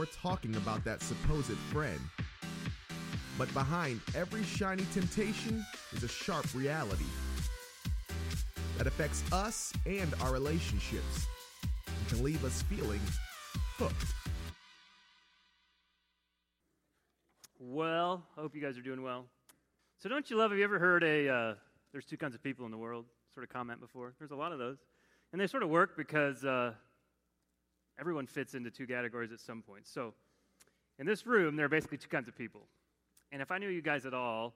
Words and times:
or 0.00 0.06
talking 0.06 0.56
about 0.56 0.82
that 0.82 1.02
supposed 1.02 1.58
friend. 1.70 2.00
But 3.36 3.52
behind 3.52 4.00
every 4.14 4.42
shiny 4.44 4.84
temptation 4.94 5.62
is 5.92 6.02
a 6.02 6.08
sharp 6.08 6.46
reality 6.54 7.04
that 8.78 8.86
affects 8.86 9.22
us 9.30 9.74
and 9.84 10.14
our 10.22 10.32
relationships 10.32 11.26
and 11.86 12.08
can 12.08 12.24
leave 12.24 12.42
us 12.46 12.62
feeling 12.62 13.00
hooked. 13.76 14.14
Well, 17.58 18.24
I 18.38 18.40
hope 18.40 18.54
you 18.54 18.62
guys 18.62 18.78
are 18.78 18.82
doing 18.82 19.02
well. 19.02 19.26
So, 19.98 20.08
don't 20.08 20.30
you 20.30 20.38
love? 20.38 20.50
Have 20.50 20.56
you 20.56 20.64
ever 20.64 20.78
heard 20.78 21.04
a 21.04 21.28
uh, 21.28 21.54
"there's 21.92 22.06
two 22.06 22.16
kinds 22.16 22.34
of 22.34 22.42
people 22.42 22.64
in 22.64 22.70
the 22.70 22.78
world" 22.78 23.04
sort 23.34 23.44
of 23.44 23.50
comment 23.50 23.80
before? 23.80 24.14
There's 24.18 24.30
a 24.30 24.36
lot 24.36 24.52
of 24.52 24.58
those, 24.58 24.78
and 25.32 25.40
they 25.40 25.46
sort 25.46 25.62
of 25.62 25.68
work 25.68 25.94
because 25.94 26.42
uh, 26.42 26.72
everyone 28.00 28.26
fits 28.26 28.54
into 28.54 28.70
two 28.70 28.86
categories 28.86 29.30
at 29.30 29.40
some 29.40 29.62
point. 29.62 29.86
So, 29.86 30.14
in 30.98 31.06
this 31.06 31.26
room, 31.26 31.56
there 31.56 31.66
are 31.66 31.70
basically 31.70 31.98
two 31.98 32.08
kinds 32.08 32.28
of 32.28 32.36
people. 32.36 32.62
And 33.30 33.40
if 33.40 33.50
I 33.50 33.58
knew 33.58 33.68
you 33.68 33.82
guys 33.82 34.06
at 34.06 34.14
all, 34.14 34.54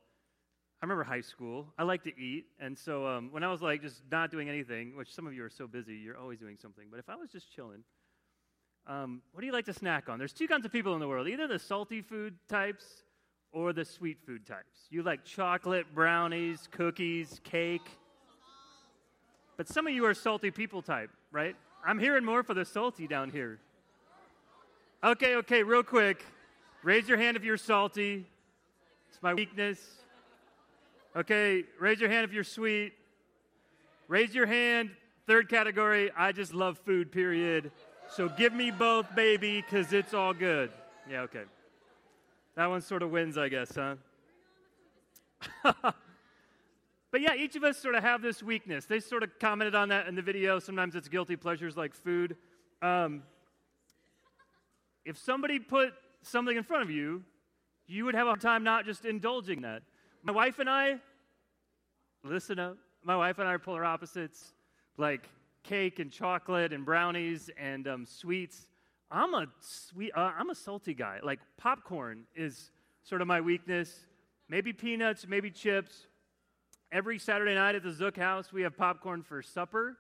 I 0.83 0.87
remember 0.87 1.05
high 1.05 1.21
school. 1.21 1.69
I 1.79 1.85
like 1.85 2.03
to 2.05 2.19
eat, 2.19 2.47
and 2.59 2.77
so 2.77 3.07
um, 3.07 3.29
when 3.31 3.43
I 3.43 3.51
was 3.51 3.63
like 3.63 3.81
just 3.81 4.03
not 4.11 4.31
doing 4.31 4.49
anything, 4.49 4.97
which 4.97 5.15
some 5.15 5.27
of 5.27 5.33
you 5.33 5.45
are 5.45 5.51
so 5.51 5.67
busy, 5.67 5.95
you're 5.95 6.19
always 6.19 6.39
doing 6.39 6.57
something. 6.61 6.87
But 6.91 6.99
if 6.99 7.09
I 7.09 7.17
was 7.17 7.31
just 7.31 7.51
chilling, 7.55 7.85
um, 8.87 9.23
what 9.33 9.41
do 9.41 9.47
you 9.47 9.53
like 9.53 9.65
to 9.67 9.73
snack 9.73 10.09
on? 10.09 10.19
There's 10.19 10.33
two 10.33 10.47
kinds 10.47 10.67
of 10.67 10.73
people 10.73 10.93
in 10.95 11.01
the 11.01 11.09
world 11.09 11.29
either 11.29 11.47
the 11.47 11.59
salty 11.59 12.03
food 12.03 12.35
types 12.49 12.85
or 13.53 13.73
the 13.73 13.85
sweet 13.85 14.19
food 14.27 14.45
types. 14.45 14.81
You 14.91 15.03
like 15.03 15.25
chocolate, 15.25 15.87
brownies, 15.95 16.69
cookies, 16.71 17.41
cake. 17.45 17.89
But 19.57 19.69
some 19.69 19.87
of 19.87 19.95
you 19.95 20.05
are 20.05 20.15
salty 20.15 20.51
people 20.51 20.83
type, 20.83 21.11
right? 21.31 21.57
I'm 21.87 21.99
hearing 21.99 22.25
more 22.25 22.43
for 22.43 22.55
the 22.55 22.65
salty 22.65 23.07
down 23.07 23.31
here. 23.31 23.59
Okay, 25.03 25.37
okay, 25.37 25.63
real 25.63 25.83
quick. 25.83 26.25
Raise 26.83 27.09
your 27.09 27.19
hand 27.19 27.37
if 27.37 27.45
you're 27.45 27.59
salty. 27.59 28.27
It's 29.11 29.23
my 29.23 29.35
weakness. 29.35 29.79
Okay, 31.15 31.65
raise 31.79 32.01
your 32.01 32.09
hand 32.09 32.25
if 32.25 32.33
you're 32.33 32.43
sweet. 32.43 32.95
Raise 34.09 34.35
your 34.35 34.47
hand. 34.47 34.91
Third 35.27 35.49
category, 35.49 36.11
I 36.17 36.33
just 36.33 36.53
love 36.55 36.79
food, 36.79 37.13
period. 37.13 37.71
So 38.11 38.29
give 38.29 38.53
me 38.53 38.71
both, 38.71 39.15
baby, 39.15 39.63
because 39.63 39.93
it's 39.93 40.13
all 40.13 40.35
good. 40.35 40.71
Yeah, 41.11 41.23
okay. 41.23 41.45
That 42.57 42.67
one 42.67 42.81
sort 42.81 43.03
of 43.03 43.11
wins, 43.11 43.39
I 43.39 43.49
guess, 43.49 43.75
huh? 43.75 43.95
but 47.15 47.21
yeah, 47.21 47.37
each 47.37 47.55
of 47.55 47.63
us 47.63 47.79
sort 47.79 47.95
of 47.95 48.03
have 48.03 48.23
this 48.23 48.43
weakness. 48.43 48.87
They 48.87 48.99
sort 48.99 49.23
of 49.23 49.39
commented 49.39 49.77
on 49.77 49.89
that 49.91 50.09
in 50.09 50.17
the 50.17 50.21
video. 50.21 50.59
Sometimes 50.59 50.97
it's 50.97 51.07
guilty 51.07 51.37
pleasures 51.37 51.77
like 51.77 51.95
food. 51.95 52.35
Um, 52.83 53.23
if 55.05 55.17
somebody 55.17 55.61
put 55.61 55.93
something 56.23 56.57
in 56.57 56.65
front 56.65 56.83
of 56.83 56.91
you, 56.91 57.23
you 57.87 58.05
would 58.05 58.17
have 58.17 58.27
a 58.27 58.37
time 58.37 58.65
not 58.65 58.85
just 58.85 59.05
indulging 59.05 59.63
that. 59.63 59.85
My 60.25 60.33
wife 60.33 60.59
and 60.59 60.69
I, 60.69 60.97
listen 62.25 62.59
up, 62.59 62.79
my 63.05 63.17
wife 63.17 63.39
and 63.39 63.47
I 63.47 63.53
are 63.53 63.59
polar 63.61 63.85
opposites. 63.85 64.53
Like, 64.97 65.29
cake 65.63 66.01
and 66.01 66.11
chocolate 66.11 66.73
and 66.73 66.85
brownies 66.85 67.49
and 67.57 67.87
um, 67.87 68.07
sweets. 68.07 68.67
I'm 69.13 69.35
a 69.35 69.47
sweet, 69.61 70.11
uh, 70.17 70.33
I'm 70.37 70.51
a 70.51 70.55
salty 70.57 70.95
guy. 70.95 71.21
Like 71.23 71.39
popcorn 71.59 72.25
is 72.35 72.73
sort 73.05 73.21
of 73.21 73.29
my 73.29 73.41
weakness. 73.41 74.05
Maybe 74.49 74.73
peanuts, 74.73 75.29
maybe 75.29 75.53
chips. 75.53 76.09
Every 76.95 77.19
Saturday 77.19 77.57
night 77.57 77.75
at 77.75 77.83
the 77.83 77.91
Zook 77.91 78.17
house, 78.17 78.53
we 78.53 78.63
have 78.63 78.77
popcorn 78.77 79.25
for 79.25 79.43
supper, 79.43 79.97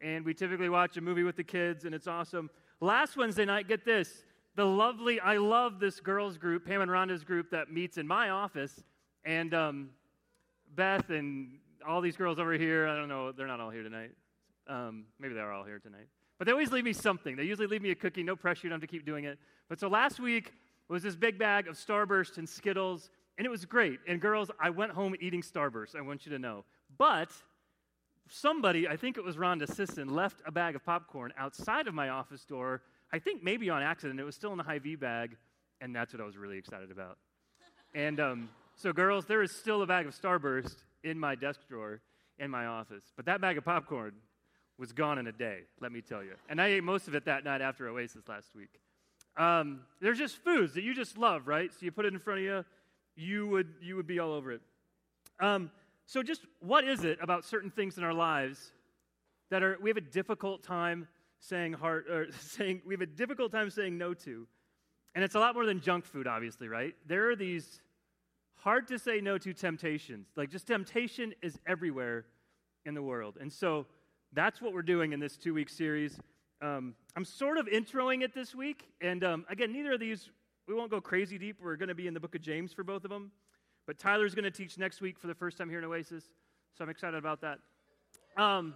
and 0.00 0.24
we 0.24 0.32
typically 0.32 0.68
watch 0.68 0.96
a 0.96 1.00
movie 1.00 1.24
with 1.24 1.34
the 1.34 1.42
kids, 1.42 1.84
and 1.84 1.92
it's 1.92 2.06
awesome. 2.06 2.48
Last 2.80 3.16
Wednesday 3.16 3.44
night, 3.44 3.66
get 3.66 3.84
this 3.84 4.22
the 4.54 4.64
lovely, 4.64 5.18
I 5.18 5.38
love 5.38 5.80
this 5.80 5.98
girls 5.98 6.38
group, 6.38 6.64
Pam 6.64 6.80
and 6.80 6.88
Rhonda's 6.88 7.24
group 7.24 7.50
that 7.50 7.72
meets 7.72 7.98
in 7.98 8.06
my 8.06 8.30
office, 8.30 8.84
and 9.24 9.52
um, 9.52 9.90
Beth 10.76 11.10
and 11.10 11.58
all 11.84 12.00
these 12.00 12.16
girls 12.16 12.38
over 12.38 12.52
here. 12.52 12.86
I 12.86 12.94
don't 12.94 13.08
know, 13.08 13.32
they're 13.32 13.48
not 13.48 13.58
all 13.58 13.70
here 13.70 13.82
tonight. 13.82 14.12
Um, 14.68 15.06
maybe 15.18 15.34
they're 15.34 15.52
all 15.52 15.64
here 15.64 15.80
tonight. 15.80 16.06
But 16.38 16.44
they 16.44 16.52
always 16.52 16.70
leave 16.70 16.84
me 16.84 16.92
something. 16.92 17.34
They 17.34 17.42
usually 17.42 17.66
leave 17.66 17.82
me 17.82 17.90
a 17.90 17.96
cookie, 17.96 18.22
no 18.22 18.36
pressure, 18.36 18.68
you 18.68 18.70
don't 18.70 18.80
have 18.80 18.88
to 18.88 18.96
keep 18.96 19.04
doing 19.04 19.24
it. 19.24 19.40
But 19.68 19.80
so 19.80 19.88
last 19.88 20.20
week 20.20 20.52
was 20.86 21.02
this 21.02 21.16
big 21.16 21.36
bag 21.36 21.66
of 21.66 21.74
Starburst 21.74 22.38
and 22.38 22.48
Skittles, 22.48 23.10
and 23.38 23.46
it 23.46 23.50
was 23.50 23.64
great. 23.64 24.00
And 24.06 24.20
girls, 24.20 24.50
I 24.60 24.70
went 24.70 24.92
home 24.92 25.14
eating 25.20 25.42
Starburst, 25.42 25.96
I 25.96 26.02
want 26.02 26.26
you 26.26 26.32
to 26.32 26.38
know. 26.38 26.64
But 26.98 27.30
somebody, 28.28 28.88
I 28.88 28.96
think 28.96 29.16
it 29.16 29.24
was 29.24 29.36
Rhonda 29.36 29.72
Sisson, 29.72 30.08
left 30.08 30.42
a 30.44 30.52
bag 30.52 30.74
of 30.74 30.84
popcorn 30.84 31.32
outside 31.38 31.86
of 31.86 31.94
my 31.94 32.08
office 32.08 32.44
door. 32.44 32.82
I 33.12 33.20
think 33.20 33.42
maybe 33.42 33.70
on 33.70 33.82
accident. 33.82 34.20
It 34.20 34.24
was 34.24 34.34
still 34.34 34.50
in 34.52 34.58
the 34.58 34.64
Hy-Vee 34.64 34.96
bag, 34.96 35.36
and 35.80 35.94
that's 35.94 36.12
what 36.12 36.20
I 36.20 36.26
was 36.26 36.36
really 36.36 36.58
excited 36.58 36.90
about. 36.90 37.16
and 37.94 38.20
um, 38.20 38.50
so, 38.74 38.92
girls, 38.92 39.24
there 39.24 39.42
is 39.42 39.52
still 39.52 39.82
a 39.82 39.86
bag 39.86 40.06
of 40.06 40.14
Starburst 40.14 40.74
in 41.04 41.18
my 41.18 41.34
desk 41.34 41.60
drawer 41.68 42.00
in 42.38 42.50
my 42.50 42.66
office. 42.66 43.04
But 43.16 43.26
that 43.26 43.40
bag 43.40 43.56
of 43.56 43.64
popcorn 43.64 44.12
was 44.78 44.92
gone 44.92 45.18
in 45.18 45.26
a 45.26 45.32
day, 45.32 45.60
let 45.80 45.90
me 45.90 46.00
tell 46.00 46.22
you. 46.22 46.34
And 46.48 46.60
I 46.60 46.68
ate 46.68 46.84
most 46.84 47.08
of 47.08 47.14
it 47.14 47.24
that 47.24 47.44
night 47.44 47.60
after 47.60 47.88
Oasis 47.88 48.28
last 48.28 48.54
week. 48.54 48.80
Um, 49.36 49.80
there's 50.00 50.18
just 50.18 50.36
foods 50.36 50.74
that 50.74 50.82
you 50.82 50.94
just 50.94 51.16
love, 51.16 51.46
right? 51.46 51.72
So 51.72 51.78
you 51.80 51.92
put 51.92 52.04
it 52.04 52.12
in 52.12 52.18
front 52.18 52.40
of 52.40 52.44
you, 52.44 52.64
you 53.18 53.46
would, 53.48 53.74
you 53.82 53.96
would 53.96 54.06
be 54.06 54.18
all 54.18 54.32
over 54.32 54.52
it. 54.52 54.60
Um, 55.40 55.70
so, 56.06 56.22
just 56.22 56.42
what 56.60 56.84
is 56.84 57.04
it 57.04 57.18
about 57.20 57.44
certain 57.44 57.70
things 57.70 57.98
in 57.98 58.04
our 58.04 58.14
lives 58.14 58.72
that 59.50 59.62
are 59.62 59.76
we 59.80 59.90
have 59.90 59.96
a 59.96 60.02
difficult 60.02 60.62
time 60.62 61.06
saying 61.40 61.74
heart 61.74 62.06
or 62.10 62.26
saying 62.40 62.82
we 62.86 62.94
have 62.94 63.02
a 63.02 63.06
difficult 63.06 63.52
time 63.52 63.70
saying 63.70 63.98
no 63.98 64.14
to? 64.14 64.46
And 65.14 65.24
it's 65.24 65.34
a 65.34 65.40
lot 65.40 65.54
more 65.54 65.66
than 65.66 65.80
junk 65.80 66.04
food, 66.04 66.26
obviously, 66.26 66.68
right? 66.68 66.94
There 67.06 67.30
are 67.30 67.36
these 67.36 67.80
hard 68.54 68.88
to 68.88 68.98
say 68.98 69.20
no 69.20 69.38
to 69.38 69.52
temptations. 69.52 70.28
Like 70.36 70.50
just 70.50 70.66
temptation 70.66 71.34
is 71.42 71.58
everywhere 71.66 72.26
in 72.84 72.94
the 72.94 73.02
world. 73.02 73.36
And 73.40 73.52
so 73.52 73.86
that's 74.32 74.60
what 74.60 74.72
we're 74.72 74.82
doing 74.82 75.12
in 75.12 75.20
this 75.20 75.36
two 75.36 75.54
week 75.54 75.68
series. 75.68 76.18
Um, 76.60 76.94
I'm 77.16 77.24
sort 77.24 77.58
of 77.58 77.66
introing 77.66 78.22
it 78.22 78.34
this 78.34 78.54
week. 78.54 78.88
And 79.00 79.22
um, 79.24 79.44
again, 79.48 79.72
neither 79.72 79.92
of 79.92 80.00
these, 80.00 80.30
we 80.68 80.74
won't 80.74 80.90
go 80.90 81.00
crazy 81.00 81.38
deep. 81.38 81.56
We're 81.62 81.76
going 81.76 81.88
to 81.88 81.94
be 81.94 82.06
in 82.06 82.14
the 82.14 82.20
book 82.20 82.34
of 82.34 82.42
James 82.42 82.74
for 82.74 82.84
both 82.84 83.04
of 83.04 83.10
them. 83.10 83.32
But 83.86 83.98
Tyler's 83.98 84.34
going 84.34 84.44
to 84.44 84.50
teach 84.50 84.76
next 84.76 85.00
week 85.00 85.18
for 85.18 85.26
the 85.26 85.34
first 85.34 85.56
time 85.56 85.70
here 85.70 85.78
in 85.78 85.84
Oasis. 85.86 86.24
So 86.76 86.84
I'm 86.84 86.90
excited 86.90 87.16
about 87.16 87.40
that. 87.40 87.58
Um, 88.36 88.74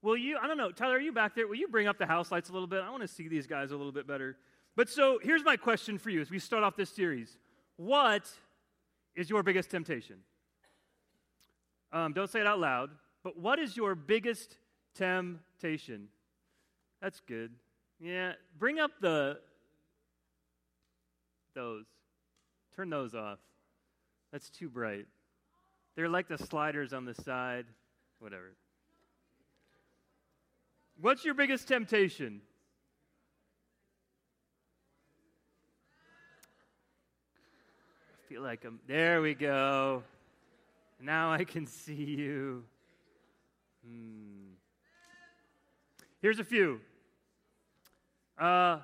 will 0.00 0.16
you, 0.16 0.38
I 0.42 0.46
don't 0.46 0.56
know, 0.56 0.72
Tyler, 0.72 0.96
are 0.96 1.00
you 1.00 1.12
back 1.12 1.34
there? 1.34 1.46
Will 1.46 1.56
you 1.56 1.68
bring 1.68 1.86
up 1.86 1.98
the 1.98 2.06
house 2.06 2.32
lights 2.32 2.48
a 2.48 2.52
little 2.52 2.66
bit? 2.66 2.82
I 2.82 2.88
want 2.88 3.02
to 3.02 3.08
see 3.08 3.28
these 3.28 3.46
guys 3.46 3.72
a 3.72 3.76
little 3.76 3.92
bit 3.92 4.06
better. 4.06 4.38
But 4.74 4.88
so 4.88 5.18
here's 5.22 5.44
my 5.44 5.56
question 5.56 5.98
for 5.98 6.08
you 6.08 6.22
as 6.22 6.30
we 6.30 6.38
start 6.38 6.64
off 6.64 6.76
this 6.76 6.90
series 6.90 7.36
What 7.76 8.26
is 9.14 9.28
your 9.28 9.42
biggest 9.42 9.70
temptation? 9.70 10.16
Um, 11.92 12.14
don't 12.14 12.30
say 12.30 12.40
it 12.40 12.46
out 12.46 12.58
loud. 12.58 12.90
But 13.22 13.38
what 13.38 13.58
is 13.58 13.76
your 13.76 13.94
biggest 13.94 14.56
temptation? 14.94 16.08
That's 17.02 17.20
good. 17.20 17.52
Yeah, 18.00 18.32
bring 18.58 18.78
up 18.78 18.92
the 19.00 19.40
those. 21.58 21.86
Turn 22.76 22.88
those 22.88 23.16
off. 23.16 23.40
That's 24.30 24.48
too 24.48 24.68
bright. 24.68 25.06
They're 25.96 26.08
like 26.08 26.28
the 26.28 26.38
sliders 26.38 26.92
on 26.92 27.04
the 27.04 27.14
side. 27.14 27.66
Whatever. 28.20 28.52
What's 31.00 31.24
your 31.24 31.34
biggest 31.34 31.66
temptation? 31.66 32.40
I 38.12 38.28
feel 38.28 38.42
like 38.42 38.64
I'm. 38.64 38.78
There 38.86 39.20
we 39.20 39.34
go. 39.34 40.04
Now 41.00 41.32
I 41.32 41.42
can 41.42 41.66
see 41.66 41.92
you. 41.92 42.62
Hmm. 43.84 44.52
Here's 46.22 46.38
a 46.38 46.44
few. 46.44 46.80
Uh, 48.38 48.78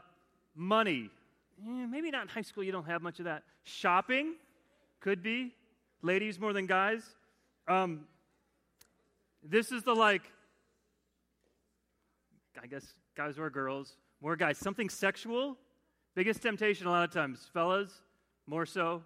money. 0.57 1.11
Eh, 1.61 1.87
maybe 1.87 2.11
not 2.11 2.23
in 2.23 2.29
high 2.29 2.43
school, 2.43 2.65
you 2.65 2.73
don't 2.73 2.87
have 2.87 3.03
much 3.03 3.19
of 3.19 3.27
that. 3.27 3.43
Shopping, 3.63 4.35
could 5.01 5.23
be. 5.23 5.55
Ladies 6.03 6.39
more 6.39 6.53
than 6.53 6.67
guys. 6.67 7.03
Um, 7.67 8.07
this 9.43 9.73
is 9.73 9.83
the 9.83 9.95
like, 9.95 10.23
I 12.63 12.67
guess 12.67 12.85
guys 13.17 13.39
or 13.39 13.51
girls, 13.51 13.97
more 14.21 14.37
guys. 14.37 14.59
Something 14.59 14.89
sexual. 14.89 15.57
Biggest 16.15 16.43
temptation 16.43 16.87
a 16.87 16.91
lot 16.91 17.05
of 17.05 17.13
times, 17.13 17.49
fellas, 17.53 17.91
more 18.47 18.67
so. 18.67 19.03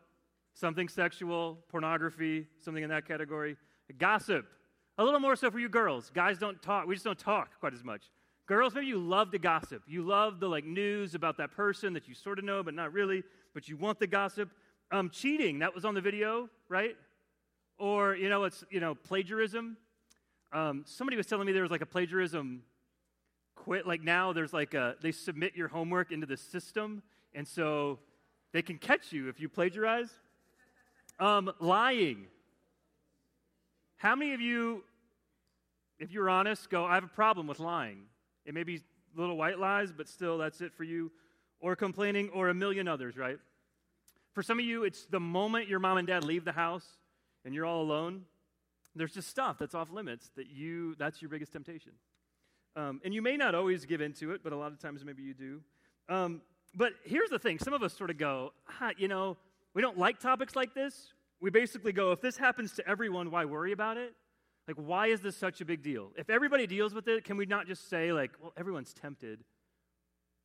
Something 0.55 0.89
sexual, 0.89 1.59
pornography, 1.69 2.47
something 2.59 2.83
in 2.83 2.91
that 2.91 3.07
category. 3.07 3.57
Gossip. 3.97 4.47
A 4.99 5.05
little 5.05 5.21
more 5.21 5.37
so 5.37 5.51
for 5.51 5.61
you 5.61 5.69
girls. 5.69 6.11
Guys 6.13 6.39
don't 6.39 6.61
talk. 6.61 6.87
We 6.87 6.95
just 6.95 7.05
don't 7.05 7.19
talk 7.19 7.51
quite 7.61 7.73
as 7.73 7.85
much. 7.85 8.11
Girls, 8.49 8.75
maybe 8.75 8.87
you 8.87 8.99
love 8.99 9.31
to 9.33 9.39
gossip. 9.39 9.83
You 9.87 10.03
love 10.03 10.41
the 10.41 10.49
like 10.49 10.65
news 10.65 11.15
about 11.15 11.37
that 11.37 11.53
person 11.53 11.93
that 11.93 12.09
you 12.09 12.15
sort 12.15 12.39
of 12.39 12.47
know, 12.47 12.63
but 12.63 12.73
not 12.73 12.95
really, 12.95 13.23
but 13.53 13.69
you 13.69 13.77
want 13.77 13.99
the 13.99 14.07
gossip. 14.07 14.49
Um, 14.91 15.11
cheating, 15.11 15.59
that 15.59 15.75
was 15.75 15.85
on 15.85 15.93
the 15.93 16.01
video, 16.01 16.49
right? 16.71 16.97
Or, 17.79 18.17
you 18.17 18.31
know, 18.31 18.45
it's, 18.45 18.65
you 18.71 18.81
know, 18.81 18.95
plagiarism. 18.95 19.77
Um, 20.51 20.85
somebody 20.87 21.19
was 21.19 21.27
telling 21.27 21.47
me 21.47 21.53
there 21.53 21.61
was 21.61 21.71
like 21.71 21.83
a 21.83 21.87
plagiarism 21.87 22.63
quit. 23.55 23.87
Like 23.87 24.03
now, 24.03 24.33
there's 24.33 24.55
like 24.55 24.73
a, 24.73 24.97
they 25.03 25.13
submit 25.13 25.55
your 25.55 25.69
homework 25.69 26.11
into 26.11 26.27
the 26.27 26.39
system, 26.39 27.03
and 27.35 27.47
so 27.47 27.99
they 28.55 28.63
can 28.63 28.79
catch 28.79 29.13
you 29.13 29.29
if 29.29 29.41
you 29.41 29.51
plagiarize. 29.51 30.09
Um, 31.21 31.53
lying. 31.61 32.29
How 33.99 34.17
many 34.17 34.33
of 34.33 34.41
you, 34.41 34.85
if 35.99 36.13
you're 36.13 36.31
honest, 36.31 36.71
go, 36.71 36.87
I 36.87 36.95
have 36.95 37.05
a 37.05 37.09
problem 37.09 37.47
with 37.47 37.61
lying? 37.61 38.05
It 38.49 38.55
may 38.55 38.65
be 38.65 38.81
little 39.15 39.37
white 39.37 39.59
lies, 39.59 39.93
but 39.93 40.09
still, 40.09 40.39
that's 40.39 40.63
it 40.63 40.73
for 40.73 40.83
you. 40.83 41.13
Or 41.61 41.77
complaining, 41.77 42.31
or 42.31 42.49
a 42.49 42.55
million 42.55 42.89
others, 42.89 43.19
right? 43.19 43.39
For 44.33 44.43
some 44.43 44.59
of 44.59 44.65
you, 44.65 44.85
it's 44.85 45.05
the 45.05 45.21
moment 45.21 45.69
your 45.69 45.81
mom 45.81 45.99
and 45.99 46.07
dad 46.09 46.25
leave 46.25 46.47
the 46.47 46.53
house 46.53 46.87
and 47.45 47.55
you're 47.55 47.67
all 47.67 47.83
alone. 47.83 48.23
There's 48.95 49.13
just 49.13 49.29
stuff 49.29 49.59
that's 49.59 49.75
off 49.75 49.91
limits 49.93 50.31
that 50.37 50.49
you, 50.49 50.95
that's 50.95 51.21
your 51.21 51.29
biggest 51.29 51.53
temptation. 51.53 51.93
Um, 52.75 53.03
and 53.05 53.13
you 53.13 53.21
may 53.21 53.37
not 53.37 53.55
always 53.55 53.85
give 53.85 54.01
into 54.01 54.31
it, 54.31 54.41
but 54.43 54.55
a 54.55 54.57
lot 54.57 54.73
of 54.73 54.79
times 54.79 55.05
maybe 55.05 55.23
you 55.23 55.35
do. 55.35 55.61
Um, 56.09 56.41
but 56.75 56.93
here's 57.05 57.29
the 57.29 57.39
thing 57.39 57.59
some 57.59 57.75
of 57.75 57.83
us 57.83 57.93
sort 57.93 58.09
of 58.09 58.17
go, 58.17 58.53
ah, 58.81 58.93
you 58.97 59.09
know, 59.09 59.37
we 59.75 59.83
don't 59.83 59.99
like 59.99 60.21
topics 60.21 60.57
like 60.57 60.75
this. 60.75 61.13
We 61.41 61.51
basically 61.51 61.93
go, 61.93 62.13
if 62.13 62.23
this 62.23 62.39
happens 62.39 62.73
to 62.75 62.89
everyone, 62.89 63.31
why 63.31 63.45
worry 63.45 63.73
about 63.73 63.99
it? 63.99 64.15
Like, 64.69 64.77
why 64.77 65.07
is 65.07 65.23
this 65.23 65.35
such 65.35 65.63
a 65.63 65.65
big 65.65 65.83
deal? 65.83 66.13
If 66.17 66.29
everybody 66.29 66.67
deals 66.67 66.93
with 66.93 67.09
it, 67.09 67.25
can 67.25 67.39
we 67.39 67.47
not 67.47 67.67
just 67.67 67.89
say, 67.89 68.13
like, 68.13 68.33
well, 68.41 68.53
everyone's 68.55 68.93
tempted? 68.93 69.43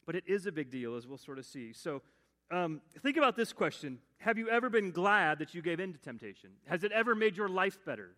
But 0.05 0.15
it 0.15 0.23
is 0.25 0.45
a 0.45 0.51
big 0.51 0.71
deal, 0.71 0.95
as 0.95 1.05
we'll 1.05 1.17
sort 1.17 1.39
of 1.39 1.45
see. 1.45 1.73
So, 1.73 2.01
um, 2.49 2.81
think 3.01 3.17
about 3.17 3.35
this 3.35 3.51
question 3.51 3.99
Have 4.19 4.37
you 4.37 4.49
ever 4.49 4.69
been 4.69 4.91
glad 4.91 5.39
that 5.39 5.53
you 5.53 5.61
gave 5.61 5.81
in 5.81 5.91
to 5.91 5.99
temptation? 5.99 6.51
Has 6.67 6.85
it 6.85 6.93
ever 6.93 7.15
made 7.15 7.35
your 7.35 7.49
life 7.49 7.77
better? 7.85 8.11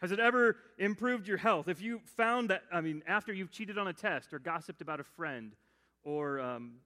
Has 0.00 0.10
it 0.10 0.18
ever 0.18 0.56
improved 0.78 1.28
your 1.28 1.36
health? 1.36 1.68
If 1.68 1.82
you 1.82 2.00
found 2.16 2.48
that, 2.48 2.62
I 2.72 2.80
mean, 2.80 3.02
after 3.06 3.34
you've 3.34 3.50
cheated 3.50 3.76
on 3.76 3.88
a 3.88 3.92
test 3.92 4.32
or 4.32 4.38
gossiped 4.38 4.80
about 4.80 4.98
a 4.98 5.04
friend 5.04 5.54
or 6.02 6.40
um, 6.40 6.76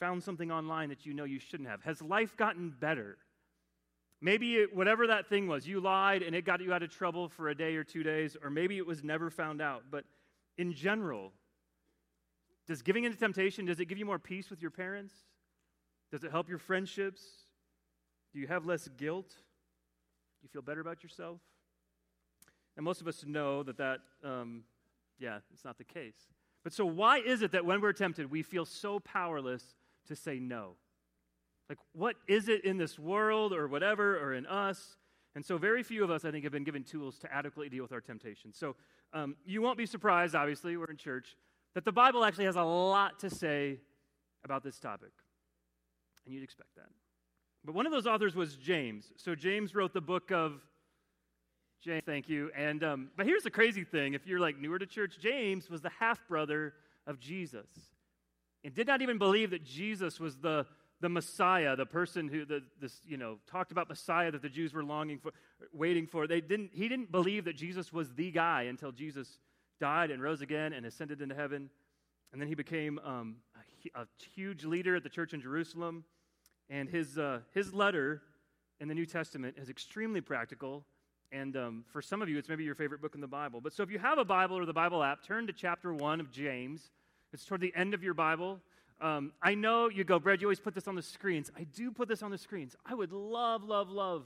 found 0.00 0.24
something 0.24 0.50
online 0.50 0.88
that 0.88 1.06
you 1.06 1.14
know 1.14 1.22
you 1.22 1.38
shouldn't 1.38 1.68
have, 1.68 1.82
has 1.84 2.02
life 2.02 2.36
gotten 2.36 2.70
better? 2.70 3.18
Maybe 4.20 4.56
it, 4.56 4.74
whatever 4.74 5.06
that 5.08 5.26
thing 5.26 5.46
was, 5.46 5.66
you 5.66 5.80
lied 5.80 6.22
and 6.22 6.34
it 6.34 6.44
got 6.44 6.60
you 6.60 6.72
out 6.72 6.82
of 6.82 6.90
trouble 6.90 7.28
for 7.28 7.48
a 7.48 7.54
day 7.54 7.76
or 7.76 7.84
two 7.84 8.02
days, 8.02 8.36
or 8.42 8.50
maybe 8.50 8.78
it 8.78 8.86
was 8.86 9.04
never 9.04 9.30
found 9.30 9.60
out. 9.60 9.84
But 9.90 10.04
in 10.56 10.72
general, 10.72 11.32
does 12.66 12.82
giving 12.82 13.04
into 13.04 13.18
temptation, 13.18 13.66
does 13.66 13.78
it 13.78 13.86
give 13.86 13.98
you 13.98 14.06
more 14.06 14.18
peace 14.18 14.48
with 14.50 14.62
your 14.62 14.70
parents? 14.70 15.14
Does 16.10 16.24
it 16.24 16.30
help 16.30 16.48
your 16.48 16.58
friendships? 16.58 17.22
Do 18.32 18.40
you 18.40 18.46
have 18.46 18.64
less 18.64 18.88
guilt? 18.96 19.28
Do 19.28 20.42
you 20.42 20.48
feel 20.48 20.62
better 20.62 20.80
about 20.80 21.02
yourself? 21.02 21.40
And 22.76 22.84
most 22.84 23.00
of 23.00 23.08
us 23.08 23.24
know 23.26 23.62
that 23.62 23.78
that, 23.78 24.00
um, 24.24 24.64
yeah, 25.18 25.38
it's 25.52 25.64
not 25.64 25.78
the 25.78 25.84
case. 25.84 26.28
But 26.62 26.72
so, 26.72 26.84
why 26.84 27.18
is 27.18 27.42
it 27.42 27.52
that 27.52 27.64
when 27.64 27.80
we're 27.80 27.92
tempted, 27.92 28.30
we 28.30 28.42
feel 28.42 28.64
so 28.64 28.98
powerless 29.00 29.76
to 30.08 30.16
say 30.16 30.38
no? 30.38 30.76
Like, 31.68 31.78
what 31.92 32.16
is 32.28 32.48
it 32.48 32.64
in 32.64 32.76
this 32.76 32.98
world 32.98 33.52
or 33.52 33.66
whatever 33.66 34.18
or 34.18 34.34
in 34.34 34.46
us? 34.46 34.96
And 35.34 35.44
so, 35.44 35.58
very 35.58 35.82
few 35.82 36.02
of 36.04 36.10
us, 36.10 36.24
I 36.24 36.30
think, 36.30 36.44
have 36.44 36.52
been 36.52 36.64
given 36.64 36.84
tools 36.84 37.18
to 37.18 37.32
adequately 37.32 37.68
deal 37.68 37.82
with 37.82 37.92
our 37.92 38.00
temptations. 38.00 38.56
So, 38.56 38.76
um, 39.12 39.36
you 39.44 39.60
won't 39.60 39.76
be 39.76 39.86
surprised, 39.86 40.34
obviously, 40.34 40.76
we're 40.76 40.86
in 40.86 40.96
church, 40.96 41.36
that 41.74 41.84
the 41.84 41.92
Bible 41.92 42.24
actually 42.24 42.46
has 42.46 42.56
a 42.56 42.62
lot 42.62 43.18
to 43.20 43.30
say 43.30 43.78
about 44.44 44.62
this 44.62 44.78
topic. 44.78 45.10
And 46.24 46.34
you'd 46.34 46.42
expect 46.42 46.74
that. 46.76 46.88
But 47.64 47.74
one 47.74 47.84
of 47.84 47.92
those 47.92 48.06
authors 48.06 48.34
was 48.34 48.56
James. 48.56 49.12
So, 49.16 49.34
James 49.34 49.74
wrote 49.74 49.92
the 49.92 50.00
book 50.00 50.30
of 50.30 50.62
James, 51.82 52.02
thank 52.06 52.28
you. 52.28 52.50
And 52.56 52.82
um, 52.82 53.10
but 53.16 53.26
here's 53.26 53.42
the 53.42 53.50
crazy 53.50 53.84
thing: 53.84 54.14
if 54.14 54.26
you're 54.26 54.40
like 54.40 54.58
newer 54.58 54.78
to 54.78 54.86
church, 54.86 55.18
James 55.20 55.70
was 55.70 55.82
the 55.82 55.90
half 56.00 56.26
brother 56.26 56.74
of 57.06 57.20
Jesus, 57.20 57.68
and 58.64 58.74
did 58.74 58.86
not 58.86 59.02
even 59.02 59.18
believe 59.18 59.50
that 59.50 59.64
Jesus 59.64 60.18
was 60.18 60.36
the 60.38 60.66
the 61.00 61.08
Messiah, 61.08 61.76
the 61.76 61.86
person 61.86 62.28
who 62.28 62.44
the 62.44 62.62
this 62.80 63.00
you 63.06 63.16
know 63.16 63.38
talked 63.50 63.72
about 63.72 63.88
Messiah 63.88 64.30
that 64.30 64.42
the 64.42 64.48
Jews 64.48 64.72
were 64.72 64.84
longing 64.84 65.18
for, 65.18 65.32
waiting 65.72 66.06
for. 66.06 66.26
They 66.26 66.40
didn't. 66.40 66.70
He 66.72 66.88
didn't 66.88 67.12
believe 67.12 67.44
that 67.44 67.56
Jesus 67.56 67.92
was 67.92 68.12
the 68.14 68.30
guy 68.30 68.62
until 68.62 68.92
Jesus 68.92 69.38
died 69.80 70.10
and 70.10 70.22
rose 70.22 70.40
again 70.40 70.72
and 70.72 70.86
ascended 70.86 71.20
into 71.20 71.34
heaven, 71.34 71.70
and 72.32 72.40
then 72.40 72.48
he 72.48 72.54
became 72.54 72.98
um, 73.04 73.36
a, 73.94 74.00
a, 74.02 74.06
huge 74.34 74.64
leader 74.64 74.96
at 74.96 75.02
the 75.02 75.10
church 75.10 75.34
in 75.34 75.40
Jerusalem. 75.40 76.04
And 76.70 76.88
his 76.88 77.18
uh, 77.18 77.40
his 77.52 77.74
letter 77.74 78.22
in 78.80 78.88
the 78.88 78.94
New 78.94 79.06
Testament 79.06 79.56
is 79.58 79.68
extremely 79.68 80.20
practical 80.20 80.84
and 81.32 81.56
um, 81.56 81.84
for 81.92 82.00
some 82.00 82.22
of 82.22 82.28
you, 82.28 82.38
it's 82.38 82.48
maybe 82.48 82.64
your 82.64 82.74
favorite 82.74 83.00
book 83.00 83.14
in 83.14 83.20
the 83.20 83.26
Bible. 83.26 83.60
But 83.60 83.72
so 83.72 83.82
if 83.82 83.90
you 83.90 83.98
have 83.98 84.18
a 84.18 84.24
Bible 84.24 84.58
or 84.58 84.64
the 84.64 84.72
Bible 84.72 85.02
app, 85.02 85.24
turn 85.24 85.46
to 85.48 85.52
chapter 85.52 85.92
1 85.92 86.20
of 86.20 86.30
James. 86.30 86.90
It's 87.32 87.44
toward 87.44 87.60
the 87.60 87.74
end 87.74 87.94
of 87.94 88.02
your 88.02 88.14
Bible. 88.14 88.60
Um, 89.00 89.32
I 89.42 89.54
know 89.54 89.88
you 89.88 90.04
go, 90.04 90.18
Brad, 90.18 90.40
you 90.40 90.46
always 90.46 90.60
put 90.60 90.74
this 90.74 90.88
on 90.88 90.94
the 90.94 91.02
screens. 91.02 91.50
I 91.56 91.64
do 91.64 91.90
put 91.90 92.08
this 92.08 92.22
on 92.22 92.30
the 92.30 92.38
screens. 92.38 92.74
I 92.84 92.94
would 92.94 93.12
love, 93.12 93.62
love, 93.62 93.90
love 93.90 94.24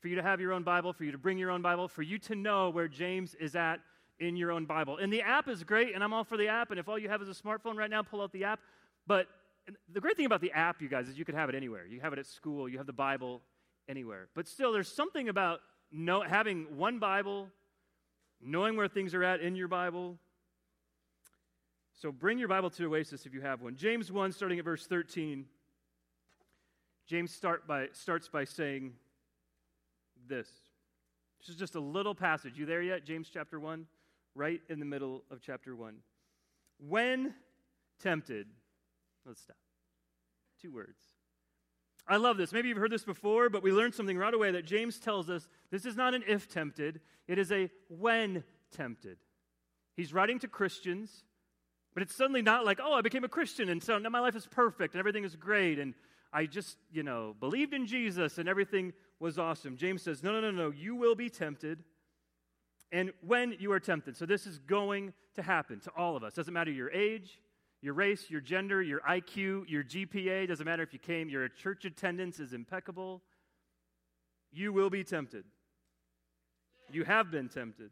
for 0.00 0.08
you 0.08 0.16
to 0.16 0.22
have 0.22 0.40
your 0.40 0.52
own 0.52 0.62
Bible, 0.62 0.92
for 0.92 1.04
you 1.04 1.12
to 1.12 1.18
bring 1.18 1.38
your 1.38 1.50
own 1.50 1.62
Bible, 1.62 1.86
for 1.86 2.02
you 2.02 2.18
to 2.20 2.34
know 2.34 2.70
where 2.70 2.88
James 2.88 3.34
is 3.34 3.54
at 3.54 3.80
in 4.18 4.36
your 4.36 4.50
own 4.50 4.64
Bible. 4.64 4.96
And 4.96 5.12
the 5.12 5.22
app 5.22 5.48
is 5.48 5.62
great, 5.62 5.94
and 5.94 6.02
I'm 6.02 6.12
all 6.12 6.24
for 6.24 6.36
the 6.36 6.48
app. 6.48 6.70
And 6.70 6.80
if 6.80 6.88
all 6.88 6.98
you 6.98 7.08
have 7.08 7.22
is 7.22 7.28
a 7.28 7.34
smartphone 7.34 7.76
right 7.76 7.90
now, 7.90 8.02
pull 8.02 8.20
out 8.20 8.32
the 8.32 8.44
app. 8.44 8.60
But 9.06 9.28
the 9.92 10.00
great 10.00 10.16
thing 10.16 10.26
about 10.26 10.40
the 10.40 10.52
app, 10.52 10.80
you 10.80 10.88
guys, 10.88 11.08
is 11.08 11.18
you 11.18 11.24
can 11.24 11.34
have 11.34 11.48
it 11.48 11.54
anywhere. 11.54 11.86
You 11.86 12.00
have 12.00 12.12
it 12.12 12.18
at 12.18 12.26
school, 12.26 12.68
you 12.68 12.78
have 12.78 12.86
the 12.86 12.92
Bible 12.92 13.42
anywhere. 13.88 14.28
But 14.34 14.48
still, 14.48 14.72
there's 14.72 14.92
something 14.92 15.28
about 15.28 15.60
know, 15.92 16.22
having 16.22 16.76
one 16.76 16.98
Bible, 16.98 17.48
knowing 18.40 18.76
where 18.76 18.88
things 18.88 19.14
are 19.14 19.24
at 19.24 19.40
in 19.40 19.54
your 19.56 19.68
Bible. 19.68 20.18
So 22.00 22.10
bring 22.10 22.38
your 22.38 22.48
Bible 22.48 22.70
to 22.70 22.86
Oasis 22.86 23.26
if 23.26 23.34
you 23.34 23.42
have 23.42 23.60
one. 23.60 23.76
James 23.76 24.10
1, 24.10 24.32
starting 24.32 24.58
at 24.58 24.64
verse 24.64 24.86
13. 24.86 25.44
James 27.06 27.30
start 27.30 27.66
by, 27.66 27.88
starts 27.92 28.26
by 28.26 28.44
saying 28.44 28.94
this. 30.26 30.48
This 31.40 31.50
is 31.50 31.56
just 31.56 31.74
a 31.74 31.80
little 31.80 32.14
passage. 32.14 32.56
You 32.56 32.64
there 32.64 32.80
yet? 32.80 33.04
James 33.04 33.28
chapter 33.30 33.60
1, 33.60 33.84
right 34.34 34.62
in 34.70 34.78
the 34.78 34.86
middle 34.86 35.24
of 35.30 35.42
chapter 35.42 35.76
1. 35.76 35.96
When 36.78 37.34
tempted, 38.02 38.46
let's 39.26 39.42
stop. 39.42 39.58
Two 40.62 40.72
words. 40.72 41.02
I 42.08 42.16
love 42.16 42.38
this. 42.38 42.50
Maybe 42.50 42.70
you've 42.70 42.78
heard 42.78 42.92
this 42.92 43.04
before, 43.04 43.50
but 43.50 43.62
we 43.62 43.72
learned 43.72 43.94
something 43.94 44.16
right 44.16 44.32
away 44.32 44.52
that 44.52 44.64
James 44.64 44.98
tells 44.98 45.28
us 45.28 45.46
this 45.70 45.84
is 45.84 45.96
not 45.96 46.14
an 46.14 46.24
if 46.26 46.48
tempted, 46.48 47.02
it 47.28 47.38
is 47.38 47.52
a 47.52 47.68
when 47.88 48.42
tempted. 48.74 49.18
He's 49.96 50.14
writing 50.14 50.38
to 50.38 50.48
Christians, 50.48 51.24
but 51.94 52.02
it's 52.02 52.14
suddenly 52.14 52.42
not 52.42 52.64
like, 52.64 52.78
oh, 52.82 52.94
I 52.94 53.00
became 53.00 53.24
a 53.24 53.28
Christian 53.28 53.68
and 53.68 53.82
so 53.82 53.98
now 53.98 54.08
my 54.08 54.20
life 54.20 54.36
is 54.36 54.46
perfect 54.46 54.94
and 54.94 54.98
everything 54.98 55.24
is 55.24 55.36
great 55.36 55.78
and 55.78 55.94
I 56.32 56.46
just, 56.46 56.76
you 56.92 57.02
know, 57.02 57.34
believed 57.40 57.74
in 57.74 57.86
Jesus 57.86 58.38
and 58.38 58.48
everything 58.48 58.92
was 59.18 59.38
awesome. 59.38 59.76
James 59.76 60.02
says, 60.02 60.22
no, 60.22 60.32
no, 60.32 60.40
no, 60.40 60.50
no, 60.50 60.70
you 60.70 60.94
will 60.94 61.14
be 61.14 61.28
tempted. 61.28 61.82
And 62.92 63.12
when 63.26 63.56
you 63.58 63.72
are 63.72 63.80
tempted, 63.80 64.16
so 64.16 64.26
this 64.26 64.46
is 64.46 64.58
going 64.58 65.12
to 65.34 65.42
happen 65.42 65.80
to 65.80 65.90
all 65.96 66.16
of 66.16 66.22
us. 66.22 66.34
Doesn't 66.34 66.54
matter 66.54 66.70
your 66.70 66.90
age, 66.90 67.40
your 67.82 67.94
race, 67.94 68.30
your 68.30 68.40
gender, 68.40 68.82
your 68.82 69.00
IQ, 69.00 69.64
your 69.68 69.82
GPA, 69.82 70.48
doesn't 70.48 70.64
matter 70.64 70.82
if 70.82 70.92
you 70.92 70.98
came, 70.98 71.28
your 71.28 71.48
church 71.48 71.84
attendance 71.84 72.38
is 72.38 72.52
impeccable. 72.52 73.22
You 74.52 74.72
will 74.72 74.90
be 74.90 75.04
tempted. 75.04 75.44
You 76.92 77.04
have 77.04 77.30
been 77.30 77.48
tempted. 77.48 77.90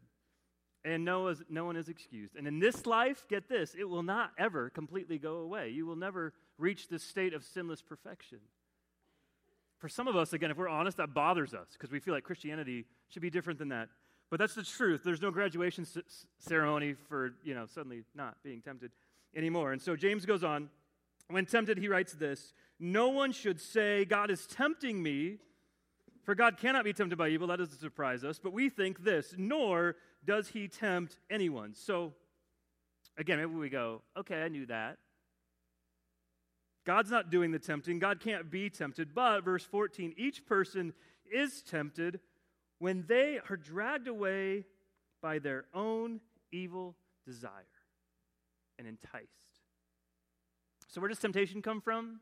And 0.89 1.05
no, 1.05 1.31
no 1.49 1.65
one 1.65 1.75
is 1.75 1.87
excused. 1.87 2.35
And 2.35 2.47
in 2.47 2.57
this 2.57 2.87
life, 2.87 3.27
get 3.29 3.47
this, 3.47 3.75
it 3.77 3.87
will 3.87 4.01
not 4.01 4.31
ever 4.39 4.71
completely 4.71 5.19
go 5.19 5.35
away. 5.35 5.69
You 5.69 5.85
will 5.85 5.95
never 5.95 6.33
reach 6.57 6.89
this 6.89 7.03
state 7.03 7.35
of 7.35 7.43
sinless 7.43 7.79
perfection. 7.79 8.39
For 9.77 9.87
some 9.87 10.07
of 10.07 10.15
us, 10.15 10.33
again, 10.33 10.49
if 10.49 10.57
we're 10.57 10.67
honest, 10.67 10.97
that 10.97 11.13
bothers 11.13 11.53
us 11.53 11.67
because 11.73 11.91
we 11.91 11.99
feel 11.99 12.15
like 12.15 12.23
Christianity 12.23 12.85
should 13.07 13.21
be 13.21 13.29
different 13.29 13.59
than 13.59 13.69
that. 13.69 13.89
But 14.31 14.39
that's 14.39 14.55
the 14.55 14.63
truth. 14.63 15.01
There's 15.05 15.21
no 15.21 15.29
graduation 15.29 15.85
c- 15.85 16.01
ceremony 16.39 16.95
for, 17.07 17.35
you 17.43 17.53
know, 17.53 17.67
suddenly 17.67 18.01
not 18.15 18.37
being 18.43 18.59
tempted 18.59 18.91
anymore. 19.35 19.73
And 19.73 19.81
so 19.81 19.95
James 19.95 20.25
goes 20.25 20.43
on. 20.43 20.69
When 21.29 21.45
tempted, 21.45 21.77
he 21.77 21.87
writes 21.87 22.13
this 22.13 22.53
No 22.79 23.09
one 23.09 23.31
should 23.31 23.61
say, 23.61 24.05
God 24.05 24.31
is 24.31 24.47
tempting 24.47 25.03
me, 25.03 25.37
for 26.29 26.35
God 26.35 26.57
cannot 26.57 26.83
be 26.83 26.93
tempted 26.93 27.17
by 27.17 27.29
evil. 27.29 27.47
That 27.47 27.57
doesn't 27.57 27.79
surprise 27.79 28.23
us. 28.23 28.37
But 28.37 28.53
we 28.53 28.69
think 28.69 29.03
this, 29.03 29.33
nor 29.35 29.95
does 30.23 30.49
he 30.49 30.67
tempt 30.67 31.17
anyone. 31.27 31.73
So, 31.73 32.13
again, 33.17 33.39
maybe 33.39 33.55
we 33.55 33.67
go, 33.67 34.03
okay, 34.15 34.43
I 34.43 34.47
knew 34.47 34.67
that. 34.67 34.99
God's 36.85 37.09
not 37.09 37.31
doing 37.31 37.49
the 37.49 37.57
tempting. 37.57 37.97
God 37.97 38.19
can't 38.19 38.51
be 38.51 38.69
tempted. 38.69 39.15
But, 39.15 39.43
verse 39.43 39.63
14, 39.63 40.13
each 40.17 40.45
person 40.45 40.93
is 41.33 41.63
tempted 41.63 42.19
when 42.77 43.05
they 43.07 43.39
are 43.49 43.57
dragged 43.57 44.07
away 44.07 44.65
by 45.23 45.39
their 45.39 45.65
own 45.73 46.19
evil 46.51 46.95
desire 47.25 47.49
and 48.77 48.87
enticed. 48.87 49.25
So, 50.89 51.01
where 51.01 51.07
does 51.07 51.17
temptation 51.17 51.63
come 51.63 51.81
from? 51.81 52.19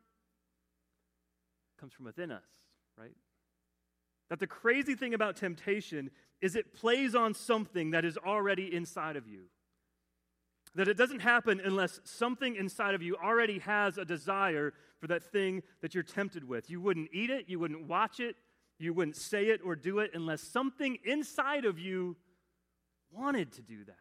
It 1.76 1.82
comes 1.82 1.92
from 1.92 2.06
within 2.06 2.32
us, 2.32 2.48
right? 2.98 3.12
That 4.30 4.40
the 4.40 4.48
crazy 4.48 4.96
thing 4.96 5.14
about 5.14 5.36
temptation 5.36 6.12
is 6.42 6.56
it 6.56 6.74
plays 6.74 7.16
on 7.16 7.34
something 7.34 7.92
that 7.92 8.06
is 8.06 8.18
already 8.18 8.74
inside 8.74 9.16
of 9.16 9.28
you. 9.28 9.46
That 10.76 10.88
it 10.88 10.98
doesn't 10.98 11.22
happen 11.22 11.62
unless 11.64 12.00
something 12.04 12.56
inside 12.56 12.94
of 12.94 13.02
you 13.02 13.16
already 13.16 13.60
has 13.60 13.98
a 13.98 14.06
desire 14.06 14.74
for 15.00 15.08
that 15.08 15.24
thing 15.24 15.64
that 15.82 15.94
you're 15.94 16.04
tempted 16.04 16.48
with. 16.48 16.70
You 16.70 16.82
wouldn't 16.82 17.10
eat 17.14 17.30
it, 17.30 17.46
you 17.48 17.58
wouldn't 17.58 17.88
watch 17.88 18.20
it, 18.20 18.36
you 18.78 18.94
wouldn't 18.94 19.16
say 19.16 19.48
it 19.48 19.62
or 19.64 19.76
do 19.76 20.00
it 20.00 20.12
unless 20.14 20.42
something 20.42 20.98
inside 21.04 21.66
of 21.66 21.80
you 21.80 22.16
wanted 23.12 23.54
to 23.54 23.62
do 23.62 23.86
that, 23.86 23.96